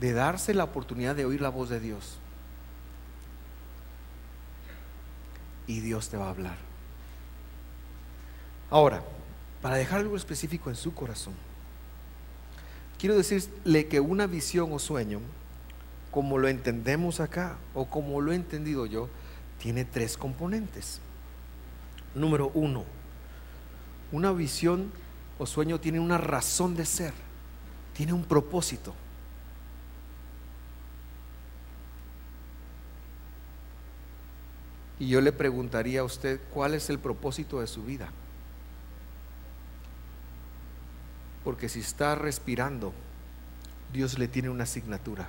de 0.00 0.12
darse 0.12 0.54
la 0.54 0.64
oportunidad 0.64 1.14
de 1.14 1.24
oír 1.24 1.40
la 1.40 1.50
voz 1.50 1.68
de 1.68 1.78
Dios. 1.78 2.18
y 5.66 5.80
Dios 5.80 6.08
te 6.08 6.16
va 6.16 6.26
a 6.26 6.30
hablar. 6.30 6.56
Ahora, 8.70 9.02
para 9.62 9.76
dejar 9.76 10.00
algo 10.00 10.16
específico 10.16 10.70
en 10.70 10.76
su 10.76 10.94
corazón, 10.94 11.34
quiero 12.98 13.16
decirle 13.16 13.86
que 13.86 14.00
una 14.00 14.26
visión 14.26 14.72
o 14.72 14.78
sueño, 14.78 15.20
como 16.10 16.38
lo 16.38 16.48
entendemos 16.48 17.20
acá 17.20 17.56
o 17.74 17.86
como 17.86 18.20
lo 18.20 18.32
he 18.32 18.36
entendido 18.36 18.86
yo, 18.86 19.08
tiene 19.58 19.84
tres 19.84 20.16
componentes. 20.16 21.00
Número 22.14 22.50
uno, 22.54 22.84
una 24.12 24.32
visión 24.32 24.90
o 25.38 25.46
sueño 25.46 25.80
tiene 25.80 26.00
una 26.00 26.18
razón 26.18 26.74
de 26.74 26.86
ser, 26.86 27.12
tiene 27.94 28.12
un 28.12 28.24
propósito. 28.24 28.94
Y 34.98 35.08
yo 35.08 35.20
le 35.20 35.32
preguntaría 35.32 36.00
a 36.00 36.04
usted, 36.04 36.40
¿cuál 36.52 36.74
es 36.74 36.88
el 36.88 36.98
propósito 36.98 37.60
de 37.60 37.66
su 37.66 37.82
vida? 37.82 38.08
Porque 41.44 41.68
si 41.68 41.80
está 41.80 42.14
respirando, 42.14 42.92
Dios 43.92 44.18
le 44.18 44.26
tiene 44.26 44.48
una 44.48 44.64
asignatura. 44.64 45.28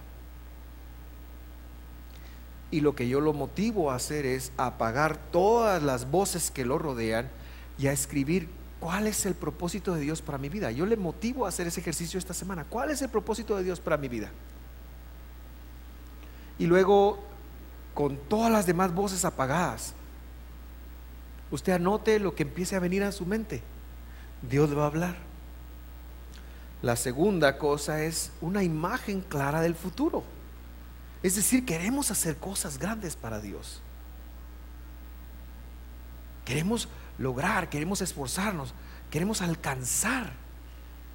Y 2.72 2.82
lo 2.82 2.96
que 2.96 3.08
yo 3.08 3.22
lo 3.22 3.34
motivo 3.34 3.91
a 3.91 3.96
hacer 3.96 4.26
es 4.26 4.52
apagar 4.58 5.17
todas 5.32 5.84
las 5.84 6.10
voces 6.10 6.50
que 6.50 6.65
lo 6.65 6.78
rodean 6.78 7.30
y 7.78 7.88
a 7.88 7.91
escribir 7.91 8.50
cuál 8.80 9.08
es 9.08 9.26
el 9.26 9.36
propósito 9.36 9.94
de 9.94 10.02
Dios 10.02 10.22
para 10.22 10.38
mi 10.38 10.50
vida. 10.50 10.72
Yo 10.72 10.86
le 10.86 10.98
motivo 10.98 11.46
a 11.46 11.50
hacer 11.50 11.68
ese 11.68 11.80
ejercicio 11.80 12.18
esta 12.18 12.34
semana. 12.34 12.66
¿Cuál 12.66 12.92
es 12.92 13.02
el 13.02 13.10
propósito 13.10 13.56
de 13.58 13.63
Dios 13.63 13.80
para 13.80 13.98
mi 13.98 14.08
vida? 14.08 14.30
Y 16.60 16.66
luego 16.66 17.20
con 17.94 18.18
todas 18.18 18.52
las 18.52 18.66
demás 18.66 18.94
voces 18.94 19.26
apagadas. 19.26 19.94
Usted 21.50 21.74
anote 21.74 22.20
lo 22.20 22.36
que 22.36 22.44
empiece 22.44 22.76
a 22.76 22.80
venir 22.80 23.04
a 23.04 23.12
su 23.12 23.26
mente. 23.26 23.63
Dios 24.48 24.78
va 24.78 24.84
a 24.84 24.88
hablar. 24.88 25.16
La 26.82 26.96
segunda 26.96 27.58
cosa 27.58 28.04
es 28.04 28.32
una 28.40 28.63
imagen 28.63 29.22
clara 29.22 29.62
del 29.62 29.76
futuro. 29.76 30.24
Es 31.24 31.36
decir, 31.36 31.66
queremos 31.66 32.12
hacer 32.12 32.38
cosas 32.38 32.78
grandes 32.78 33.16
para 33.16 33.42
Dios. 33.42 33.82
Queremos 36.46 36.88
lograr, 37.17 37.69
queremos 37.69 38.01
esforzarnos, 38.01 38.73
Queremos 39.10 39.41
alcanzar 39.41 40.34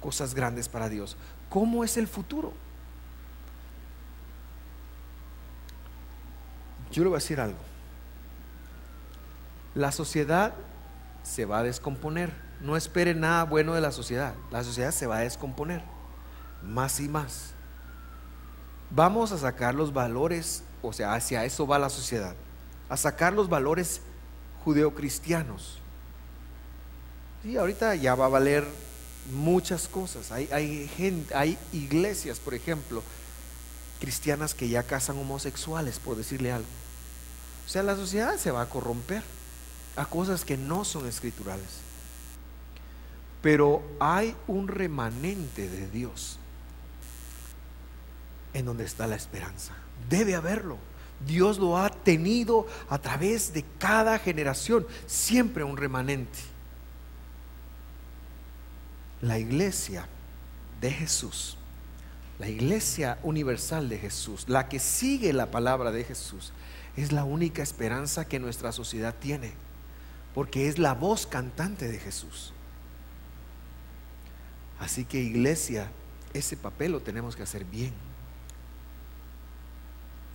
cosas 0.01 0.33
grandes 0.33 0.67
para 0.67 0.89
Dios. 0.89 1.15
¿Cómo 1.49 1.83
es 1.83 1.97
el 1.97 2.07
futuro? 2.07 2.53
Yo 6.91 7.03
le 7.03 7.09
voy 7.09 7.17
a 7.17 7.19
decir 7.19 7.39
algo. 7.39 7.57
La 9.75 9.91
sociedad 9.91 10.53
se 11.23 11.45
va 11.45 11.59
a 11.59 11.63
descomponer. 11.63 12.31
No 12.61 12.77
espere 12.77 13.13
nada 13.13 13.43
bueno 13.43 13.73
de 13.73 13.81
la 13.81 13.91
sociedad. 13.91 14.33
La 14.51 14.63
sociedad 14.63 14.91
se 14.91 15.07
va 15.07 15.17
a 15.17 15.21
descomponer. 15.21 15.83
Más 16.63 16.99
y 16.99 17.07
más. 17.07 17.51
Vamos 18.89 19.31
a 19.31 19.37
sacar 19.37 19.75
los 19.75 19.91
valores, 19.91 20.63
o 20.81 20.93
sea, 20.93 21.13
hacia 21.13 21.45
eso 21.45 21.65
va 21.65 21.79
la 21.79 21.89
sociedad. 21.89 22.35
A 22.89 22.97
sacar 22.97 23.33
los 23.33 23.49
valores 23.49 24.01
judeocristianos. 24.63 25.82
Y 27.43 27.57
ahorita 27.57 27.95
ya 27.95 28.15
va 28.15 28.25
a 28.25 28.29
valer 28.29 28.65
muchas 29.31 29.87
cosas. 29.87 30.31
Hay, 30.31 30.49
hay, 30.51 30.87
gente, 30.87 31.35
hay 31.35 31.57
iglesias, 31.71 32.39
por 32.39 32.53
ejemplo, 32.53 33.03
cristianas 33.99 34.53
que 34.53 34.69
ya 34.69 34.83
casan 34.83 35.17
homosexuales, 35.17 35.99
por 35.99 36.15
decirle 36.15 36.51
algo. 36.51 36.67
O 37.65 37.69
sea, 37.69 37.83
la 37.83 37.95
sociedad 37.95 38.37
se 38.37 38.51
va 38.51 38.61
a 38.61 38.69
corromper 38.69 39.23
a 39.95 40.05
cosas 40.05 40.45
que 40.45 40.57
no 40.57 40.85
son 40.85 41.07
escriturales. 41.07 41.81
Pero 43.41 43.83
hay 43.99 44.35
un 44.47 44.67
remanente 44.67 45.67
de 45.67 45.89
Dios 45.89 46.39
en 48.53 48.65
donde 48.65 48.85
está 48.85 49.07
la 49.07 49.15
esperanza. 49.15 49.73
Debe 50.09 50.35
haberlo. 50.35 50.77
Dios 51.25 51.57
lo 51.57 51.77
ha 51.77 51.89
tenido 51.89 52.67
a 52.89 52.99
través 52.99 53.53
de 53.53 53.63
cada 53.79 54.19
generación, 54.19 54.85
siempre 55.07 55.63
un 55.63 55.77
remanente. 55.77 56.52
La 59.23 59.39
iglesia 59.39 60.05
de 60.81 60.91
Jesús, 60.91 61.57
la 62.39 62.49
iglesia 62.49 63.17
universal 63.23 63.87
de 63.87 63.97
Jesús, 63.97 64.49
la 64.49 64.67
que 64.67 64.79
sigue 64.79 65.31
la 65.31 65.49
palabra 65.49 65.91
de 65.91 66.03
Jesús, 66.03 66.51
es 66.97 67.13
la 67.13 67.23
única 67.23 67.63
esperanza 67.63 68.25
que 68.25 68.37
nuestra 68.37 68.73
sociedad 68.73 69.15
tiene, 69.17 69.53
porque 70.35 70.67
es 70.67 70.77
la 70.77 70.93
voz 70.93 71.25
cantante 71.25 71.87
de 71.87 71.99
Jesús. 71.99 72.51
Así 74.77 75.05
que 75.05 75.21
iglesia, 75.21 75.89
ese 76.33 76.57
papel 76.57 76.91
lo 76.91 76.99
tenemos 76.99 77.37
que 77.37 77.43
hacer 77.43 77.63
bien. 77.63 77.93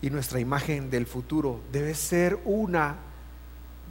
Y 0.01 0.09
nuestra 0.09 0.41
imagen 0.41 0.89
del 0.89 1.07
futuro 1.07 1.61
debe 1.73 1.95
ser 1.95 2.41
una 2.47 2.97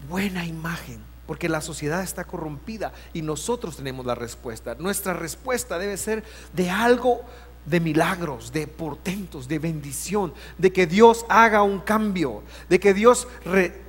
buena 0.09 0.43
imagen, 0.43 1.01
porque 1.27 1.49
la 1.49 1.61
sociedad 1.61 2.01
está 2.01 2.23
corrompida 2.23 2.93
y 3.13 3.21
nosotros 3.21 3.77
tenemos 3.77 4.05
la 4.05 4.15
respuesta. 4.15 4.75
Nuestra 4.79 5.13
respuesta 5.13 5.77
debe 5.77 5.97
ser 5.97 6.23
de 6.53 6.69
algo 6.69 7.21
de 7.65 7.79
milagros, 7.81 8.51
de 8.53 8.65
portentos, 8.65 9.47
de 9.47 9.59
bendición, 9.59 10.33
de 10.57 10.71
que 10.71 10.87
Dios 10.87 11.25
haga 11.27 11.61
un 11.61 11.81
cambio, 11.81 12.41
de 12.69 12.79
que 12.79 12.93
Dios 12.93 13.27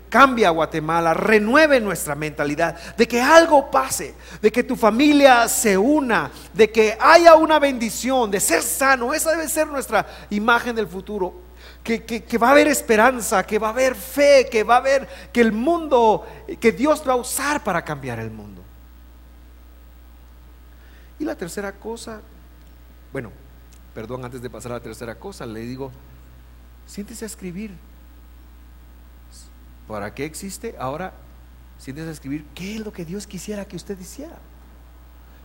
cambie 0.09 0.47
a 0.47 0.51
Guatemala, 0.51 1.15
renueve 1.15 1.81
nuestra 1.81 2.15
mentalidad, 2.15 2.77
de 2.97 3.07
que 3.07 3.21
algo 3.21 3.71
pase, 3.71 4.15
de 4.43 4.51
que 4.51 4.65
tu 4.65 4.75
familia 4.75 5.47
se 5.49 5.79
una, 5.79 6.31
de 6.53 6.71
que 6.71 6.97
haya 7.01 7.37
una 7.37 7.59
bendición, 7.59 8.31
de 8.31 8.41
ser 8.41 8.63
sano. 8.63 9.15
Esa 9.15 9.31
debe 9.31 9.49
ser 9.49 9.69
nuestra 9.69 10.07
imagen 10.31 10.75
del 10.75 10.89
futuro. 10.89 11.48
Que, 11.89 12.37
va 12.37 12.49
a 12.49 12.51
haber 12.51 12.69
esperanza, 12.69 13.47
que 13.47 13.59
va 13.59 13.69
a 13.69 13.71
haber 13.71 13.95
fe, 13.95 14.47
que 14.51 14.63
va 14.63 14.75
a 14.75 14.79
haber 14.79 15.09
que 15.33 15.41
el 15.41 15.53
mundo, 15.53 16.27
que 16.61 16.71
Dios 16.71 17.03
va 17.09 17.15
a 17.15 17.17
usar 17.17 17.65
para 17.65 17.83
cambiar 17.83 18.19
el 18.19 18.31
mundo. 18.31 18.63
Y 21.19 21.25
la 21.25 21.35
tercera 21.35 21.73
cosa, 21.73 22.21
bueno, 23.11 23.33
perdón, 23.95 24.23
antes 24.23 24.43
de 24.43 24.51
pasar 24.51 24.73
a 24.73 24.75
la 24.75 24.83
tercera 24.83 25.15
cosa, 25.15 25.47
le 25.47 25.61
digo, 25.61 25.91
siéntese 26.87 27.25
a 27.25 27.27
escribir. 27.27 27.71
¿Para 29.87 30.13
qué 30.13 30.27
existe? 30.27 30.77
Ahora, 30.79 31.15
siéntese 31.79 32.11
a 32.11 32.13
escribir 32.13 32.45
qué 32.55 32.77
es 32.77 32.85
lo 32.85 32.93
que 32.93 33.07
Dios 33.07 33.27
quisiera 33.27 33.65
que 33.65 33.77
usted 33.77 33.99
hiciera. 33.99 34.37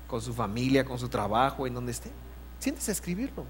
Con 0.09 0.21
su 0.21 0.33
familia, 0.33 0.83
con 0.83 0.99
su 0.99 1.07
trabajo, 1.07 1.65
en 1.65 1.73
donde 1.73 1.93
esté. 1.93 2.11
Siéntese 2.59 2.91
a 2.91 2.95
escribirlo. 2.95 3.45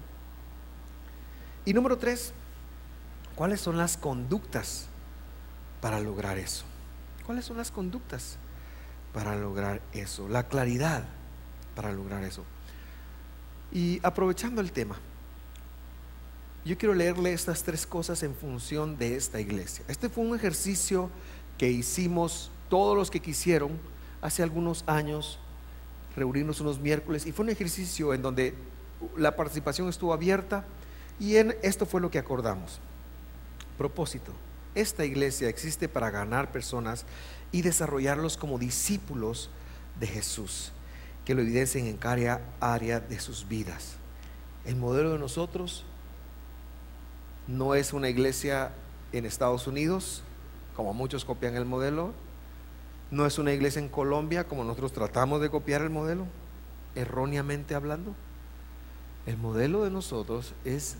Y 1.64 1.74
número 1.74 1.98
tres, 1.98 2.32
¿cuáles 3.34 3.60
son 3.60 3.76
las 3.76 3.96
conductas 3.96 4.86
para 5.80 6.00
lograr 6.00 6.38
eso? 6.38 6.64
¿Cuáles 7.26 7.44
son 7.44 7.56
las 7.56 7.70
conductas 7.70 8.36
para 9.12 9.36
lograr 9.36 9.80
eso? 9.92 10.28
La 10.28 10.48
claridad 10.48 11.04
para 11.74 11.92
lograr 11.92 12.24
eso. 12.24 12.44
Y 13.72 14.00
aprovechando 14.02 14.60
el 14.60 14.72
tema, 14.72 14.96
yo 16.64 16.78
quiero 16.78 16.94
leerle 16.94 17.32
estas 17.32 17.62
tres 17.62 17.86
cosas 17.86 18.22
en 18.22 18.34
función 18.34 18.96
de 18.96 19.16
esta 19.16 19.40
iglesia. 19.40 19.84
Este 19.88 20.08
fue 20.08 20.24
un 20.24 20.34
ejercicio 20.34 21.10
que 21.58 21.70
hicimos 21.70 22.50
todos 22.70 22.96
los 22.96 23.10
que 23.10 23.20
quisieron 23.20 23.72
hace 24.22 24.42
algunos 24.42 24.84
años, 24.86 25.38
reunirnos 26.16 26.60
unos 26.60 26.80
miércoles, 26.80 27.26
y 27.26 27.32
fue 27.32 27.44
un 27.44 27.50
ejercicio 27.50 28.14
en 28.14 28.22
donde 28.22 28.54
la 29.16 29.36
participación 29.36 29.88
estuvo 29.88 30.12
abierta 30.12 30.64
y 31.20 31.36
en 31.36 31.54
esto 31.62 31.84
fue 31.84 32.00
lo 32.00 32.10
que 32.10 32.18
acordamos. 32.18 32.80
Propósito, 33.78 34.32
esta 34.74 35.04
iglesia 35.04 35.48
existe 35.48 35.88
para 35.88 36.10
ganar 36.10 36.52
personas 36.52 37.04
y 37.52 37.62
desarrollarlos 37.62 38.36
como 38.36 38.58
discípulos 38.58 39.50
de 39.98 40.06
Jesús 40.06 40.72
que 41.24 41.34
lo 41.34 41.42
evidencien 41.42 41.86
en 41.86 41.96
cada 41.96 42.40
área 42.60 43.00
de 43.00 43.18
sus 43.18 43.48
vidas. 43.48 43.96
El 44.64 44.76
modelo 44.76 45.12
de 45.12 45.18
nosotros 45.18 45.84
no 47.46 47.74
es 47.74 47.92
una 47.92 48.08
iglesia 48.08 48.72
en 49.12 49.26
Estados 49.26 49.66
Unidos, 49.66 50.22
como 50.76 50.92
muchos 50.92 51.24
copian 51.24 51.56
el 51.56 51.64
modelo, 51.64 52.12
no 53.10 53.26
es 53.26 53.38
una 53.38 53.52
iglesia 53.52 53.80
en 53.80 53.88
Colombia, 53.88 54.44
como 54.44 54.64
nosotros 54.64 54.92
tratamos 54.92 55.40
de 55.40 55.50
copiar 55.50 55.82
el 55.82 55.90
modelo, 55.90 56.26
erróneamente 56.94 57.74
hablando. 57.74 58.14
El 59.26 59.36
modelo 59.36 59.84
de 59.84 59.90
nosotros 59.90 60.52
es 60.64 60.96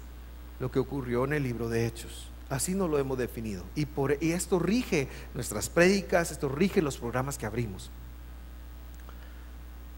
lo 0.61 0.71
que 0.71 0.79
ocurrió 0.79 1.25
en 1.25 1.35
el 1.35 1.43
libro 1.43 1.69
de 1.69 1.87
Hechos. 1.87 2.29
Así 2.51 2.75
nos 2.75 2.91
lo 2.91 2.99
hemos 2.99 3.19
definido. 3.19 3.65
Y, 3.75 3.87
por, 3.87 4.13
esto 4.13 4.59
rige 4.59 5.09
nuestras 5.35 5.69
prédicas, 5.69 6.31
esto 6.31 6.49
rige 6.49 6.83
los 6.83 6.99
programas 6.99 7.39
que 7.39 7.47
abrimos 7.47 7.91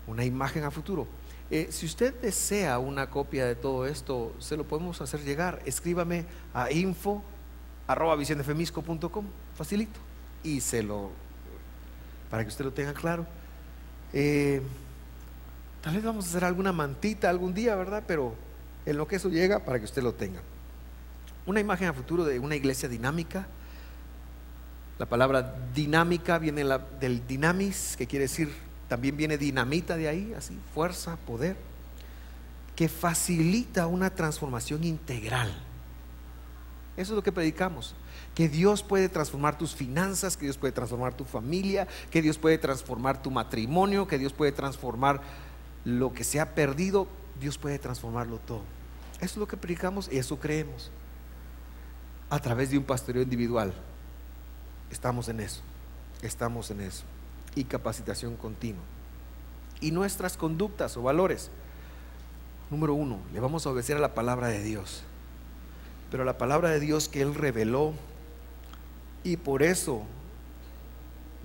una 0.07 0.25
imagen 0.25 0.65
a 0.65 0.71
futuro. 0.71 1.07
Eh, 1.51 1.69
si 1.71 1.87
usted 1.87 2.15
desea 2.21 2.79
una 2.79 3.09
copia 3.11 3.47
de 3.47 3.55
todo 3.55 3.87
esto, 3.87 4.35
se 4.39 4.57
lo 4.57 4.65
podemos 4.65 5.01
hacer 5.01 5.23
llegar. 5.23 5.63
Escríbame 5.65 6.25
a 6.55 6.71
info 6.71 7.23
arroba 7.87 8.17
facilito, 9.57 10.01
y 10.43 10.61
se 10.61 10.83
lo, 10.83 11.11
para 12.31 12.43
que 12.43 12.49
usted 12.49 12.65
lo 12.65 12.73
tenga 12.73 12.93
claro. 12.95 13.27
Eh, 14.13 14.61
tal 15.83 15.95
vez 15.95 16.05
vamos 16.05 16.27
a 16.27 16.29
hacer 16.31 16.45
alguna 16.45 16.73
mantita 16.73 17.31
algún 17.31 17.55
día, 17.55 17.77
¿verdad? 17.77 18.03
Pero 18.07 18.35
en 18.85 18.97
lo 18.97 19.07
que 19.07 19.17
eso 19.17 19.29
llega, 19.29 19.61
para 19.61 19.79
que 19.79 19.85
usted 19.85 20.03
lo 20.03 20.15
tenga. 20.15 20.41
Una 21.47 21.61
imagen 21.61 21.89
a 21.89 21.93
futuro 21.93 22.25
de 22.25 22.39
una 22.39 22.57
iglesia 22.57 22.89
dinámica. 22.89 23.47
La 24.99 25.07
palabra 25.07 25.57
dinámica 25.75 26.39
viene 26.39 26.65
del 27.01 27.27
dinamis, 27.27 27.97
que 27.97 28.07
quiere 28.07 28.25
decir 28.25 28.53
también 28.89 29.17
viene 29.17 29.37
dinamita 29.39 29.97
de 29.97 30.09
ahí, 30.09 30.33
así, 30.37 30.57
fuerza, 30.75 31.17
poder, 31.27 31.57
que 32.75 32.89
facilita 32.89 33.87
una 33.87 34.11
transformación 34.11 34.85
integral. 34.85 35.53
Eso 36.97 37.13
es 37.13 37.17
lo 37.17 37.23
que 37.23 37.33
predicamos. 37.33 37.95
Que 38.35 38.49
Dios 38.49 38.83
puede 38.83 39.09
transformar 39.09 39.59
tus 39.59 39.75
finanzas, 39.75 40.37
que 40.37 40.47
Dios 40.47 40.57
puede 40.57 40.73
transformar 40.73 41.15
tu 41.15 41.25
familia, 41.25 41.87
que 42.11 42.23
Dios 42.23 42.39
puede 42.39 42.59
transformar 42.59 43.23
tu 43.23 43.31
matrimonio, 43.31 44.07
que 44.07 44.19
Dios 44.19 44.33
puede 44.33 44.53
transformar 44.53 45.21
lo 45.85 46.13
que 46.13 46.25
se 46.25 46.41
ha 46.41 46.55
perdido, 46.55 47.07
Dios 47.41 47.59
puede 47.59 47.79
transformarlo 47.79 48.39
todo. 48.39 48.63
Eso 49.17 49.25
es 49.25 49.37
lo 49.37 49.49
que 49.49 49.57
predicamos 49.57 50.09
y 50.11 50.19
eso 50.19 50.39
creemos. 50.39 50.91
A 52.31 52.39
través 52.39 52.71
de 52.71 52.79
un 52.79 52.85
pastoreo 52.85 53.23
individual. 53.23 53.73
Estamos 54.91 55.29
en 55.29 55.41
eso. 55.41 55.63
Estamos 56.23 56.71
en 56.71 56.81
eso 56.81 57.05
y 57.57 57.65
capacitación 57.65 58.37
continua. 58.37 58.83
Y 59.81 59.91
nuestras 59.91 60.37
conductas 60.37 60.97
o 60.97 61.03
valores. 61.03 61.51
Número 62.71 62.95
uno, 62.95 63.19
le 63.33 63.41
vamos 63.41 63.67
a 63.67 63.71
obedecer 63.71 63.97
a 63.97 64.01
la 64.01 64.15
palabra 64.15 64.49
de 64.49 64.63
Dios. 64.63 65.03
Pero 66.11 66.25
la 66.25 66.39
palabra 66.39 66.71
de 66.71 66.79
Dios 66.79 67.09
que 67.09 67.23
Él 67.23 67.35
reveló. 67.35 67.95
Y 69.25 69.39
por 69.39 69.65
eso 69.65 70.03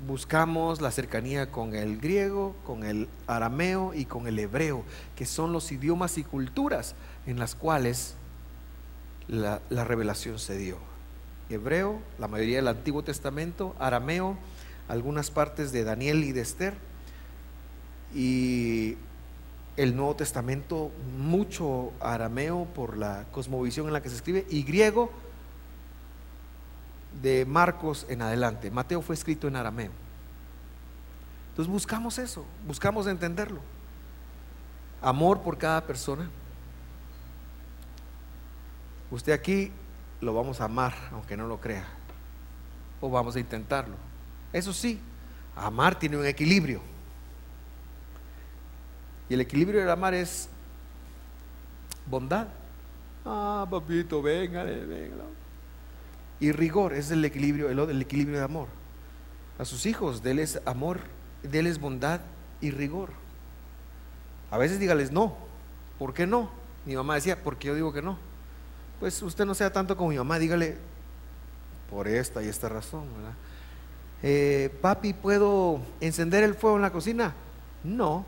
buscamos 0.08 0.82
la 0.82 0.92
cercanía 0.92 1.52
con 1.52 1.74
el 1.74 2.00
griego, 2.00 2.56
con 2.66 2.84
el 2.84 3.08
arameo 3.28 3.94
y 3.94 4.06
con 4.06 4.28
el 4.28 4.38
hebreo, 4.38 4.84
que 5.16 5.26
son 5.26 5.52
los 5.52 5.72
idiomas 5.72 6.18
y 6.18 6.24
culturas 6.24 6.96
en 7.26 7.40
las 7.40 7.56
cuales 7.56 8.16
la, 9.28 9.62
la 9.70 9.84
revelación 9.84 10.40
se 10.40 10.58
dio. 10.58 10.78
Hebreo, 11.50 12.00
la 12.18 12.28
mayoría 12.28 12.58
del 12.58 12.68
Antiguo 12.68 13.04
Testamento, 13.04 13.76
arameo, 13.80 14.38
algunas 14.88 15.32
partes 15.32 15.72
de 15.72 15.84
Daniel 15.84 16.24
y 16.24 16.32
de 16.32 16.42
Esther 16.42 16.74
y 18.14 18.98
el 19.78 19.96
Nuevo 19.96 20.16
Testamento, 20.16 20.92
mucho 21.18 21.92
arameo 22.00 22.66
por 22.76 22.98
la 22.98 23.26
cosmovisión 23.32 23.88
en 23.88 23.94
la 23.94 24.02
que 24.02 24.10
se 24.10 24.16
escribe 24.16 24.46
y 24.50 24.64
griego 24.64 25.12
de 27.22 27.46
Marcos 27.46 28.06
en 28.10 28.22
adelante. 28.22 28.72
Mateo 28.72 29.02
fue 29.02 29.16
escrito 29.16 29.48
en 29.48 29.56
arameo. 29.56 29.92
Entonces 31.50 31.72
buscamos 31.72 32.18
eso, 32.18 32.46
buscamos 32.68 33.08
entenderlo. 33.08 33.60
Amor 35.02 35.42
por 35.42 35.58
cada 35.58 35.82
persona. 35.86 36.30
Usted 39.12 39.34
aquí 39.34 39.72
lo 40.22 40.34
vamos 40.34 40.62
a 40.62 40.66
amar, 40.66 40.94
aunque 41.12 41.36
no 41.36 41.48
lo 41.48 41.60
crea. 41.60 41.86
O 43.02 43.10
vamos 43.10 43.36
a 43.36 43.40
intentarlo. 43.40 43.96
Eso 44.54 44.74
sí, 44.74 45.00
amar 45.56 46.00
tiene 46.00 46.18
un 46.18 46.26
equilibrio. 46.26 46.82
Y 49.30 49.34
el 49.34 49.42
equilibrio 49.42 49.82
del 49.82 49.90
amar 49.90 50.14
es 50.14 50.50
bondad. 52.06 52.48
Ah, 53.26 53.68
papito, 53.70 54.22
venga, 54.22 54.64
venga. 54.64 55.24
Y 56.40 56.52
rigor 56.52 56.94
es 56.94 57.12
el 57.12 57.24
equilibrio, 57.24 57.70
el, 57.70 58.02
equilibrio 58.02 58.40
de 58.40 58.46
amor. 58.46 58.68
A 59.60 59.66
sus 59.66 59.86
hijos, 59.86 60.24
déles 60.24 60.60
amor, 60.66 61.02
déles 61.44 61.80
bondad 61.80 62.22
y 62.62 62.72
rigor. 62.72 63.10
A 64.50 64.58
veces 64.58 64.80
dígales 64.80 65.12
no. 65.12 65.38
¿Por 66.00 66.14
qué 66.14 66.26
no? 66.26 66.50
Mi 66.86 66.96
mamá 66.96 67.16
decía, 67.16 67.44
porque 67.44 67.68
yo 67.68 67.76
digo 67.76 67.94
que 67.94 68.02
no. 68.02 68.18
Pues 69.02 69.20
usted 69.24 69.46
no 69.46 69.56
sea 69.56 69.74
tanto 69.74 69.98
como 69.98 70.12
mi 70.12 70.18
mamá, 70.18 70.38
dígale 70.38 70.78
por 71.90 72.08
esta 72.08 72.44
y 72.44 72.48
esta 72.48 72.70
razón, 72.70 73.06
¿verdad? 73.16 73.34
Eh, 74.22 74.78
papi, 74.80 75.14
¿puedo 75.14 75.82
encender 76.00 76.44
el 76.44 76.54
fuego 76.54 76.76
en 76.76 76.84
la 76.84 76.92
cocina? 76.92 77.34
No, 77.84 78.24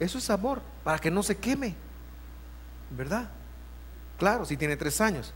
eso 0.00 0.16
es 0.16 0.30
amor, 0.30 0.62
para 0.82 0.98
que 0.98 1.10
no 1.10 1.22
se 1.22 1.36
queme. 1.36 1.74
¿Verdad? 2.90 3.28
Claro, 4.18 4.46
si 4.46 4.56
tiene 4.56 4.78
tres 4.78 4.98
años. 5.02 5.34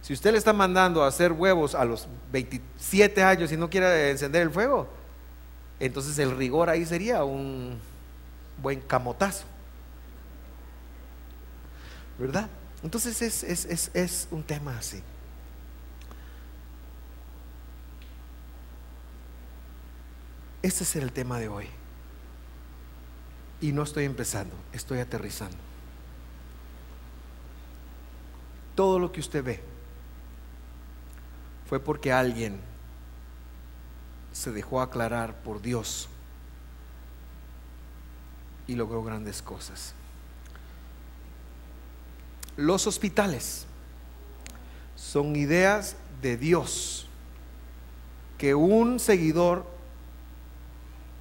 Si 0.00 0.14
usted 0.14 0.32
le 0.32 0.38
está 0.38 0.54
mandando 0.54 1.04
a 1.04 1.08
hacer 1.08 1.32
huevos 1.32 1.74
a 1.74 1.84
los 1.84 2.08
27 2.32 3.22
años 3.22 3.52
y 3.52 3.58
no 3.58 3.68
quiere 3.68 4.10
encender 4.10 4.40
el 4.40 4.50
fuego, 4.50 4.88
entonces 5.78 6.18
el 6.18 6.34
rigor 6.34 6.70
ahí 6.70 6.86
sería 6.86 7.24
un 7.24 7.78
buen 8.56 8.80
camotazo. 8.80 9.44
¿Verdad? 12.18 12.48
Entonces 12.82 13.22
es, 13.22 13.42
es, 13.42 13.90
es 13.94 14.28
un 14.30 14.42
tema 14.42 14.76
así. 14.78 15.02
Este 20.62 20.84
es 20.84 20.96
el 20.96 21.12
tema 21.12 21.38
de 21.38 21.48
hoy. 21.48 21.66
Y 23.60 23.72
no 23.72 23.82
estoy 23.82 24.04
empezando, 24.04 24.54
estoy 24.72 24.98
aterrizando. 24.98 25.56
Todo 28.74 28.98
lo 28.98 29.12
que 29.12 29.20
usted 29.20 29.42
ve 29.42 29.62
fue 31.68 31.80
porque 31.80 32.12
alguien 32.12 32.60
se 34.32 34.52
dejó 34.52 34.82
aclarar 34.82 35.34
por 35.42 35.62
Dios 35.62 36.08
y 38.66 38.74
logró 38.74 39.02
grandes 39.02 39.40
cosas. 39.40 39.94
Los 42.56 42.86
hospitales 42.86 43.66
son 44.94 45.36
ideas 45.36 45.96
de 46.22 46.36
Dios 46.36 47.06
que 48.38 48.54
un 48.54 48.98
seguidor 48.98 49.66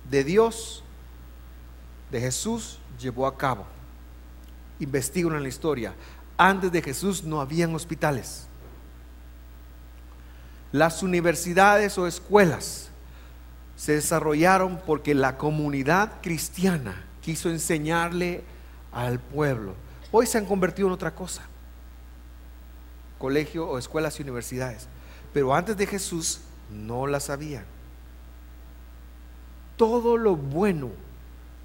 de 0.09 0.23
Dios 0.23 0.83
de 2.11 2.21
Jesús 2.21 2.79
llevó 2.99 3.27
a 3.27 3.37
cabo. 3.37 3.65
Investigan 4.79 5.35
en 5.35 5.43
la 5.43 5.49
historia. 5.49 5.93
Antes 6.37 6.71
de 6.71 6.81
Jesús 6.81 7.23
no 7.23 7.41
habían 7.41 7.73
hospitales. 7.75 8.47
Las 10.71 11.03
universidades 11.03 11.97
o 11.97 12.07
escuelas 12.07 12.89
se 13.77 13.93
desarrollaron 13.93 14.79
porque 14.85 15.13
la 15.13 15.37
comunidad 15.37 16.21
cristiana 16.21 17.05
quiso 17.21 17.49
enseñarle 17.49 18.43
al 18.91 19.19
pueblo. 19.19 19.75
Hoy 20.17 20.27
se 20.27 20.37
han 20.37 20.45
convertido 20.45 20.87
en 20.87 20.93
otra 20.93 21.13
cosa. 21.13 21.41
Colegio 23.17 23.67
o 23.67 23.77
escuelas 23.77 24.17
y 24.17 24.23
universidades. 24.23 24.87
Pero 25.33 25.53
antes 25.53 25.75
de 25.75 25.85
Jesús 25.85 26.39
no 26.71 27.05
las 27.05 27.29
habían. 27.29 27.65
Todo 29.75 30.15
lo 30.15 30.37
bueno 30.37 30.91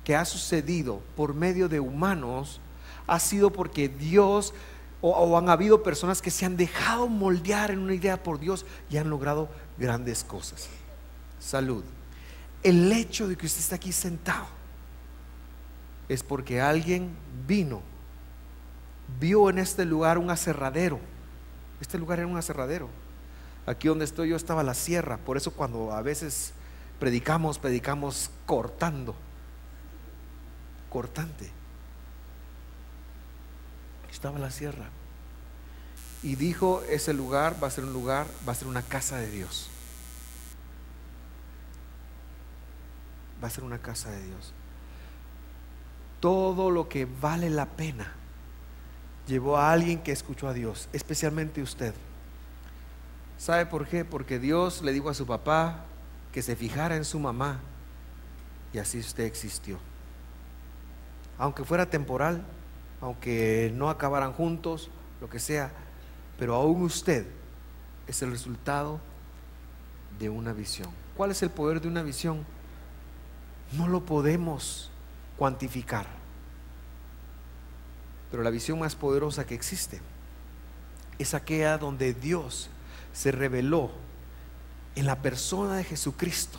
que 0.02 0.16
ha 0.16 0.24
sucedido 0.24 1.00
por 1.14 1.32
medio 1.32 1.68
de 1.68 1.78
humanos 1.78 2.60
ha 3.06 3.20
sido 3.20 3.52
porque 3.52 3.88
Dios 3.88 4.52
o, 5.00 5.38
han 5.38 5.48
habido 5.48 5.84
personas 5.84 6.20
que 6.20 6.32
se 6.32 6.44
han 6.44 6.56
dejado 6.56 7.06
moldear 7.06 7.70
en 7.70 7.78
una 7.78 7.94
idea 7.94 8.20
por 8.20 8.40
Dios 8.40 8.66
y 8.90 8.96
han 8.96 9.10
logrado 9.10 9.48
grandes 9.78 10.24
cosas. 10.24 10.68
Salud. 11.38 11.84
El 12.64 12.90
hecho 12.90 13.28
de 13.28 13.36
que 13.36 13.46
usted 13.46 13.60
está 13.60 13.76
aquí 13.76 13.92
sentado 13.92 14.46
es 16.08 16.24
porque 16.24 16.60
alguien 16.60 17.10
vino, 17.46 17.80
vio 19.18 19.50
en 19.50 19.58
este 19.58 19.84
lugar 19.84 20.18
un 20.18 20.30
aserradero. 20.30 21.00
Este 21.80 21.98
lugar 21.98 22.18
era 22.18 22.28
un 22.28 22.36
aserradero. 22.36 22.88
Aquí 23.66 23.88
donde 23.88 24.04
estoy 24.04 24.30
yo 24.30 24.36
estaba 24.36 24.62
la 24.62 24.74
sierra, 24.74 25.16
por 25.18 25.36
eso 25.36 25.52
cuando 25.52 25.92
a 25.92 26.02
veces 26.02 26.52
predicamos, 26.98 27.58
predicamos 27.58 28.30
cortando 28.46 29.14
cortante. 30.90 31.50
Estaba 34.10 34.38
la 34.38 34.50
sierra. 34.50 34.90
Y 36.22 36.36
dijo, 36.36 36.82
ese 36.90 37.14
lugar 37.14 37.62
va 37.62 37.68
a 37.68 37.70
ser 37.70 37.84
un 37.84 37.94
lugar, 37.94 38.26
va 38.46 38.52
a 38.52 38.56
ser 38.56 38.68
una 38.68 38.82
casa 38.82 39.16
de 39.16 39.30
Dios. 39.30 39.70
Va 43.42 43.46
a 43.46 43.50
ser 43.50 43.64
una 43.64 43.78
casa 43.78 44.10
de 44.10 44.22
Dios. 44.22 44.52
Todo 46.18 46.70
lo 46.70 46.90
que 46.90 47.06
vale 47.06 47.48
la 47.48 47.64
pena 47.64 48.12
llevó 49.30 49.56
a 49.56 49.72
alguien 49.72 50.02
que 50.02 50.12
escuchó 50.12 50.48
a 50.48 50.52
Dios, 50.52 50.88
especialmente 50.92 51.62
usted. 51.62 51.94
¿Sabe 53.38 53.64
por 53.64 53.86
qué? 53.86 54.04
Porque 54.04 54.38
Dios 54.38 54.82
le 54.82 54.92
dijo 54.92 55.08
a 55.08 55.14
su 55.14 55.26
papá 55.26 55.84
que 56.32 56.42
se 56.42 56.56
fijara 56.56 56.96
en 56.96 57.06
su 57.06 57.18
mamá 57.18 57.60
y 58.72 58.78
así 58.78 58.98
usted 58.98 59.24
existió 59.24 59.78
aunque 61.40 61.64
fuera 61.64 61.86
temporal, 61.88 62.42
aunque 63.00 63.72
no 63.74 63.88
acabaran 63.88 64.34
juntos, 64.34 64.90
lo 65.22 65.30
que 65.30 65.40
sea, 65.40 65.72
pero 66.38 66.54
aún 66.54 66.82
usted 66.82 67.26
es 68.06 68.20
el 68.20 68.30
resultado 68.30 69.00
de 70.18 70.28
una 70.28 70.52
visión. 70.52 70.90
¿Cuál 71.16 71.30
es 71.30 71.42
el 71.42 71.48
poder 71.48 71.80
de 71.80 71.88
una 71.88 72.02
visión? 72.02 72.44
No 73.72 73.88
lo 73.88 74.04
podemos 74.04 74.90
cuantificar, 75.38 76.04
pero 78.30 78.42
la 78.42 78.50
visión 78.50 78.78
más 78.78 78.94
poderosa 78.94 79.46
que 79.46 79.54
existe 79.54 80.00
es 81.18 81.34
aquella 81.34 81.78
donde 81.78 82.14
Dios 82.14 82.70
se 83.12 83.32
reveló 83.32 83.90
en 84.94 85.06
la 85.06 85.20
persona 85.20 85.76
de 85.76 85.84
Jesucristo, 85.84 86.58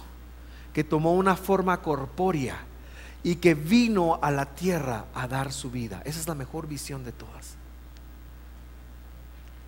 que 0.74 0.84
tomó 0.84 1.14
una 1.14 1.36
forma 1.36 1.82
corpórea 1.82 2.58
y 3.24 3.36
que 3.36 3.56
vino 3.56 4.20
a 4.22 4.32
la 4.32 4.46
tierra 4.46 5.06
a 5.14 5.28
dar 5.28 5.52
su 5.52 5.72
vida. 5.72 6.02
Esa 6.06 6.20
es 6.20 6.28
la 6.28 6.36
mejor 6.36 6.68
visión 6.68 7.04
de 7.04 7.12
todas. 7.12 7.56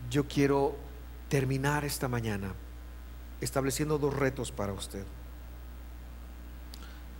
Yo 0.09 0.27
quiero 0.27 0.75
terminar 1.29 1.85
esta 1.85 2.07
mañana 2.07 2.53
estableciendo 3.41 3.97
dos 3.97 4.13
retos 4.13 4.51
para 4.51 4.73
usted. 4.73 5.03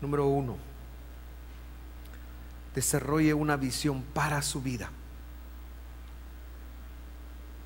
Número 0.02 0.28
uno, 0.28 0.58
desarrolle 2.76 3.34
una 3.34 3.56
visión 3.56 4.04
para 4.14 4.42
su 4.42 4.62
vida. 4.62 4.90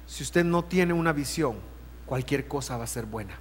Si 0.07 0.23
usted 0.23 0.43
no 0.45 0.63
tiene 0.63 0.93
una 0.93 1.11
visión, 1.11 1.57
cualquier 2.05 2.47
cosa 2.47 2.77
va 2.77 2.85
a 2.85 2.87
ser 2.87 3.05
buena. 3.05 3.37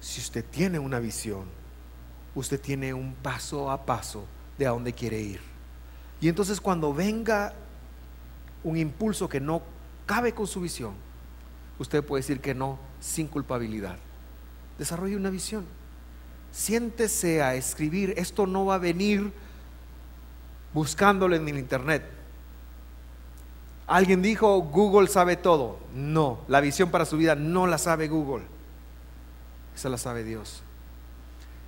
Si 0.00 0.20
usted 0.20 0.44
tiene 0.44 0.78
una 0.78 0.98
visión, 0.98 1.44
usted 2.34 2.60
tiene 2.60 2.92
un 2.92 3.14
paso 3.14 3.70
a 3.70 3.86
paso 3.86 4.26
de 4.58 4.66
a 4.66 4.70
dónde 4.70 4.92
quiere 4.92 5.20
ir. 5.20 5.40
Y 6.20 6.28
entonces 6.28 6.60
cuando 6.60 6.92
venga 6.92 7.54
un 8.64 8.76
impulso 8.76 9.28
que 9.28 9.40
no 9.40 9.62
cabe 10.06 10.32
con 10.34 10.46
su 10.46 10.60
visión, 10.60 10.94
usted 11.78 12.04
puede 12.04 12.22
decir 12.22 12.40
que 12.40 12.54
no 12.54 12.78
sin 13.00 13.26
culpabilidad. 13.26 13.96
Desarrolle 14.78 15.16
una 15.16 15.30
visión. 15.30 15.64
Siéntese 16.52 17.42
a 17.42 17.54
escribir. 17.54 18.14
Esto 18.16 18.46
no 18.46 18.66
va 18.66 18.76
a 18.76 18.78
venir 18.78 19.32
buscándolo 20.74 21.36
en 21.36 21.48
el 21.48 21.58
internet. 21.58 22.04
Alguien 23.86 24.22
dijo, 24.22 24.60
Google 24.60 25.08
sabe 25.08 25.36
todo. 25.36 25.78
No, 25.94 26.40
la 26.48 26.60
visión 26.60 26.90
para 26.90 27.04
su 27.04 27.16
vida 27.16 27.34
no 27.34 27.66
la 27.66 27.78
sabe 27.78 28.08
Google. 28.08 28.44
Esa 29.74 29.88
la 29.88 29.98
sabe 29.98 30.24
Dios 30.24 30.62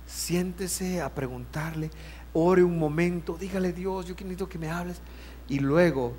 siéntese 0.05 1.01
a 1.01 1.09
preguntarle, 1.09 1.89
ore 2.33 2.63
un 2.63 2.77
momento, 2.77 3.37
dígale 3.37 3.73
Dios, 3.73 4.05
yo 4.05 4.13
necesito 4.13 4.49
que 4.49 4.59
me 4.59 4.69
hables. 4.69 5.01
Y 5.47 5.59
luego 5.59 6.13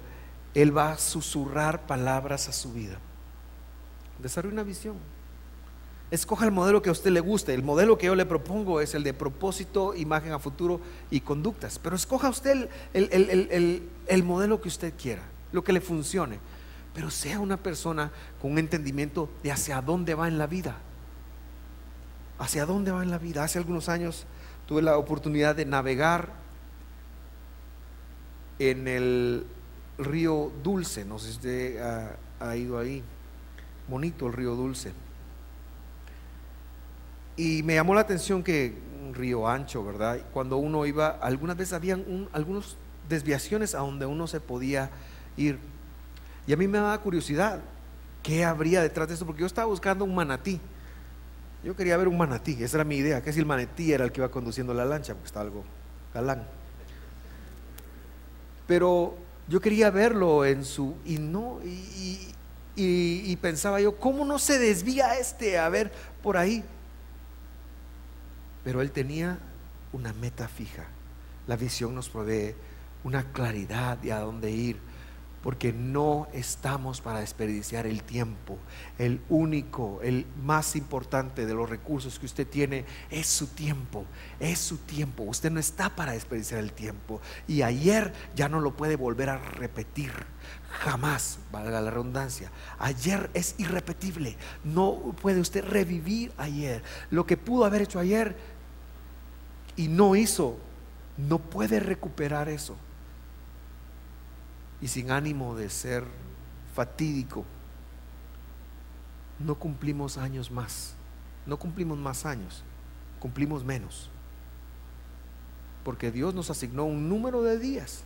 Él 0.54 0.76
va 0.76 0.92
a 0.92 0.98
susurrar 0.98 1.86
palabras 1.86 2.48
a 2.48 2.52
su 2.52 2.72
vida. 2.72 2.98
Desarrolle 4.20 4.54
una 4.54 4.62
visión. 4.62 4.96
Escoja 6.10 6.44
el 6.44 6.52
modelo 6.52 6.82
que 6.82 6.88
a 6.88 6.92
usted 6.92 7.10
le 7.10 7.20
guste. 7.20 7.52
El 7.52 7.64
modelo 7.64 7.98
que 7.98 8.06
yo 8.06 8.14
le 8.14 8.26
propongo 8.26 8.80
es 8.80 8.94
el 8.94 9.02
de 9.02 9.12
propósito, 9.12 9.94
imagen 9.94 10.32
a 10.32 10.38
futuro 10.38 10.80
y 11.10 11.20
conductas. 11.20 11.80
Pero 11.80 11.96
escoja 11.96 12.28
usted 12.28 12.68
el, 12.92 14.22
modelo 14.22 14.60
que 14.60 14.68
usted 14.68 14.94
quiera, 14.96 15.22
lo 15.50 15.64
que 15.64 15.72
le 15.72 15.80
funcione. 15.80 16.38
Pero 16.94 17.10
sea 17.10 17.40
una 17.40 17.56
persona 17.56 18.12
con 18.40 18.52
un 18.52 18.58
entendimiento 18.58 19.28
de 19.42 19.50
hacia 19.50 19.82
dónde 19.82 20.14
va 20.14 20.28
en 20.28 20.38
la 20.38 20.46
vida. 20.46 20.76
Hacia 22.38 22.66
dónde 22.66 22.92
va 22.92 23.02
en 23.02 23.10
la 23.10 23.18
vida. 23.18 23.42
Hace 23.42 23.58
algunos 23.58 23.88
años 23.88 24.26
tuve 24.66 24.82
la 24.82 24.98
oportunidad 24.98 25.56
de 25.56 25.66
navegar 25.66 26.30
en 28.60 28.86
el 28.86 29.44
río 29.98 30.52
Dulce. 30.62 31.04
No 31.04 31.18
sé 31.18 31.26
si 31.26 31.32
usted 31.32 31.80
ha, 31.80 32.16
ha 32.38 32.56
ido 32.56 32.78
ahí. 32.78 33.02
Bonito 33.88 34.28
el 34.28 34.34
río 34.34 34.54
Dulce 34.54 34.92
y 37.36 37.62
me 37.62 37.74
llamó 37.74 37.94
la 37.94 38.00
atención 38.00 38.42
que 38.42 38.74
un 39.06 39.14
río 39.14 39.46
ancho, 39.46 39.84
¿verdad? 39.84 40.18
Cuando 40.32 40.56
uno 40.56 40.86
iba, 40.86 41.08
algunas 41.08 41.56
veces 41.56 41.74
habían 41.74 42.00
un, 42.06 42.28
algunas 42.32 42.76
desviaciones 43.08 43.74
a 43.74 43.78
donde 43.78 44.06
uno 44.06 44.26
se 44.26 44.40
podía 44.40 44.90
ir. 45.36 45.58
Y 46.46 46.52
a 46.52 46.56
mí 46.56 46.66
me 46.66 46.78
daba 46.78 46.98
curiosidad, 47.00 47.60
¿qué 48.22 48.44
habría 48.44 48.80
detrás 48.80 49.08
de 49.08 49.14
esto? 49.14 49.26
Porque 49.26 49.40
yo 49.40 49.46
estaba 49.46 49.66
buscando 49.66 50.04
un 50.04 50.14
manatí. 50.14 50.60
Yo 51.62 51.76
quería 51.76 51.96
ver 51.96 52.08
un 52.08 52.16
manatí, 52.16 52.62
esa 52.62 52.78
era 52.78 52.84
mi 52.84 52.96
idea, 52.96 53.22
que 53.22 53.32
si 53.32 53.40
el 53.40 53.46
manatí 53.46 53.92
era 53.92 54.04
el 54.04 54.12
que 54.12 54.20
iba 54.20 54.30
conduciendo 54.30 54.72
la 54.72 54.84
lancha, 54.84 55.14
porque 55.14 55.26
está 55.26 55.40
algo 55.40 55.64
galán. 56.14 56.46
Pero 58.66 59.16
yo 59.48 59.60
quería 59.60 59.90
verlo 59.90 60.44
en 60.44 60.64
su, 60.64 60.94
y 61.04 61.18
no, 61.18 61.60
y, 61.64 62.32
y 62.76 63.36
pensaba 63.36 63.80
yo, 63.80 63.96
¿cómo 63.96 64.24
no 64.24 64.38
se 64.38 64.58
desvía 64.58 65.18
este 65.18 65.58
a 65.58 65.68
ver 65.68 65.92
por 66.22 66.36
ahí? 66.36 66.62
Pero 68.66 68.82
él 68.82 68.90
tenía 68.90 69.38
una 69.92 70.12
meta 70.12 70.48
fija. 70.48 70.86
La 71.46 71.54
visión 71.54 71.94
nos 71.94 72.08
provee 72.08 72.52
una 73.04 73.22
claridad 73.30 73.96
de 73.96 74.12
a 74.12 74.18
dónde 74.18 74.50
ir, 74.50 74.76
porque 75.40 75.72
no 75.72 76.26
estamos 76.32 77.00
para 77.00 77.20
desperdiciar 77.20 77.86
el 77.86 78.02
tiempo. 78.02 78.58
El 78.98 79.20
único, 79.28 80.00
el 80.02 80.26
más 80.42 80.74
importante 80.74 81.46
de 81.46 81.54
los 81.54 81.70
recursos 81.70 82.18
que 82.18 82.26
usted 82.26 82.48
tiene 82.48 82.84
es 83.08 83.28
su 83.28 83.46
tiempo, 83.46 84.04
es 84.40 84.58
su 84.58 84.78
tiempo. 84.78 85.22
Usted 85.22 85.52
no 85.52 85.60
está 85.60 85.94
para 85.94 86.10
desperdiciar 86.10 86.58
el 86.58 86.72
tiempo. 86.72 87.20
Y 87.46 87.62
ayer 87.62 88.12
ya 88.34 88.48
no 88.48 88.58
lo 88.58 88.76
puede 88.76 88.96
volver 88.96 89.30
a 89.30 89.38
repetir. 89.38 90.10
Jamás, 90.80 91.38
valga 91.52 91.80
la 91.80 91.92
redundancia. 91.92 92.50
Ayer 92.80 93.30
es 93.32 93.54
irrepetible. 93.58 94.36
No 94.64 95.14
puede 95.22 95.40
usted 95.40 95.64
revivir 95.64 96.32
ayer. 96.36 96.82
Lo 97.10 97.24
que 97.24 97.36
pudo 97.36 97.64
haber 97.64 97.82
hecho 97.82 98.00
ayer 98.00 98.55
y 99.76 99.88
no 99.88 100.16
hizo, 100.16 100.56
no 101.16 101.38
puede 101.38 101.80
recuperar 101.80 102.48
eso. 102.48 102.76
Y 104.80 104.88
sin 104.88 105.10
ánimo 105.10 105.54
de 105.54 105.70
ser 105.70 106.04
fatídico, 106.74 107.44
no 109.38 109.54
cumplimos 109.54 110.16
años 110.16 110.50
más, 110.50 110.94
no 111.44 111.58
cumplimos 111.58 111.98
más 111.98 112.24
años, 112.24 112.62
cumplimos 113.20 113.64
menos. 113.64 114.10
Porque 115.84 116.10
Dios 116.10 116.34
nos 116.34 116.50
asignó 116.50 116.84
un 116.84 117.08
número 117.08 117.42
de 117.42 117.58
días. 117.58 118.02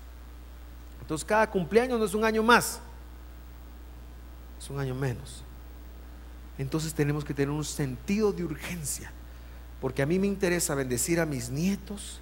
Entonces 1.00 1.24
cada 1.24 1.48
cumpleaños 1.50 1.98
no 1.98 2.04
es 2.04 2.14
un 2.14 2.24
año 2.24 2.42
más, 2.42 2.80
es 4.60 4.70
un 4.70 4.78
año 4.78 4.94
menos. 4.94 5.42
Entonces 6.58 6.92
tenemos 6.92 7.24
que 7.24 7.32
tener 7.32 7.50
un 7.50 7.64
sentido 7.64 8.32
de 8.32 8.44
urgencia 8.44 9.10
porque 9.80 10.02
a 10.02 10.06
mí 10.06 10.18
me 10.18 10.26
interesa 10.26 10.74
bendecir 10.74 11.20
a 11.20 11.26
mis 11.26 11.50
nietos 11.50 12.20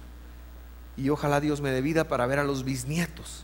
y 0.95 1.09
ojalá 1.09 1.39
Dios 1.41 1.61
me 1.61 1.71
dé 1.71 1.81
vida 1.81 2.07
para 2.07 2.25
ver 2.25 2.39
a 2.39 2.43
los 2.43 2.63
bisnietos. 2.63 3.43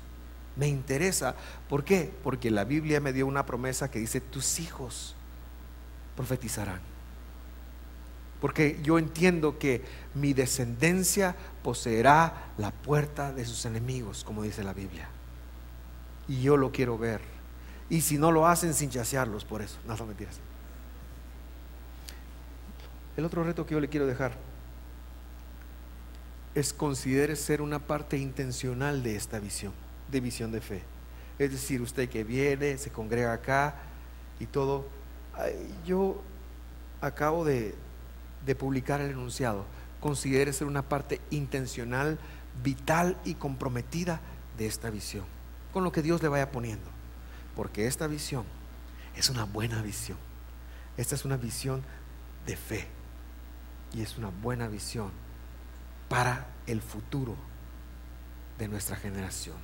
Me 0.55 0.67
interesa. 0.67 1.35
¿Por 1.67 1.83
qué? 1.83 2.11
Porque 2.23 2.49
la 2.49 2.63
Biblia 2.63 2.99
me 2.99 3.13
dio 3.13 3.27
una 3.27 3.45
promesa 3.45 3.91
que 3.91 3.99
dice, 3.99 4.21
tus 4.21 4.59
hijos 4.59 5.15
profetizarán. 6.15 6.79
Porque 8.39 8.79
yo 8.83 8.99
entiendo 8.99 9.57
que 9.57 9.83
mi 10.13 10.33
descendencia 10.33 11.35
poseerá 11.63 12.51
la 12.57 12.71
puerta 12.71 13.33
de 13.33 13.45
sus 13.45 13.65
enemigos, 13.65 14.23
como 14.23 14.43
dice 14.43 14.63
la 14.63 14.73
Biblia. 14.73 15.09
Y 16.27 16.41
yo 16.41 16.55
lo 16.57 16.71
quiero 16.71 16.97
ver. 16.97 17.21
Y 17.89 18.01
si 18.01 18.17
no 18.17 18.31
lo 18.31 18.47
hacen, 18.47 18.73
sin 18.73 18.89
chasearlos 18.89 19.45
por 19.45 19.61
eso. 19.61 19.77
No 19.85 19.97
son 19.97 20.07
mentiras. 20.07 20.39
El 23.17 23.23
otro 23.23 23.43
reto 23.43 23.65
que 23.65 23.73
yo 23.73 23.79
le 23.79 23.87
quiero 23.87 24.07
dejar 24.07 24.33
es 26.53 26.73
considere 26.73 27.35
ser 27.35 27.61
una 27.61 27.79
parte 27.79 28.17
intencional 28.17 29.03
de 29.03 29.15
esta 29.15 29.39
visión, 29.39 29.73
de 30.09 30.19
visión 30.19 30.51
de 30.51 30.61
fe. 30.61 30.83
Es 31.39 31.51
decir, 31.51 31.81
usted 31.81 32.09
que 32.09 32.23
viene, 32.23 32.77
se 32.77 32.91
congrega 32.91 33.33
acá 33.33 33.75
y 34.39 34.45
todo. 34.45 34.85
Yo 35.85 36.21
acabo 37.01 37.43
de, 37.43 37.75
de 38.45 38.55
publicar 38.55 39.01
el 39.01 39.11
enunciado. 39.11 39.65
Considere 39.99 40.53
ser 40.53 40.67
una 40.67 40.81
parte 40.81 41.19
intencional, 41.29 42.17
vital 42.63 43.17
y 43.25 43.35
comprometida 43.35 44.21
de 44.57 44.67
esta 44.67 44.89
visión, 44.89 45.25
con 45.73 45.83
lo 45.83 45.91
que 45.91 46.01
Dios 46.01 46.21
le 46.21 46.29
vaya 46.29 46.51
poniendo. 46.51 46.89
Porque 47.55 47.87
esta 47.87 48.07
visión 48.07 48.45
es 49.15 49.29
una 49.29 49.45
buena 49.45 49.81
visión. 49.81 50.17
Esta 50.95 51.15
es 51.15 51.25
una 51.25 51.35
visión 51.35 51.83
de 52.45 52.55
fe 52.55 52.94
y 53.95 54.01
es 54.01 54.17
una 54.17 54.29
buena 54.29 54.67
visión 54.67 55.11
para 56.09 56.47
el 56.67 56.81
futuro 56.81 57.35
de 58.59 58.67
nuestra 58.67 58.97
generación. 58.97 59.55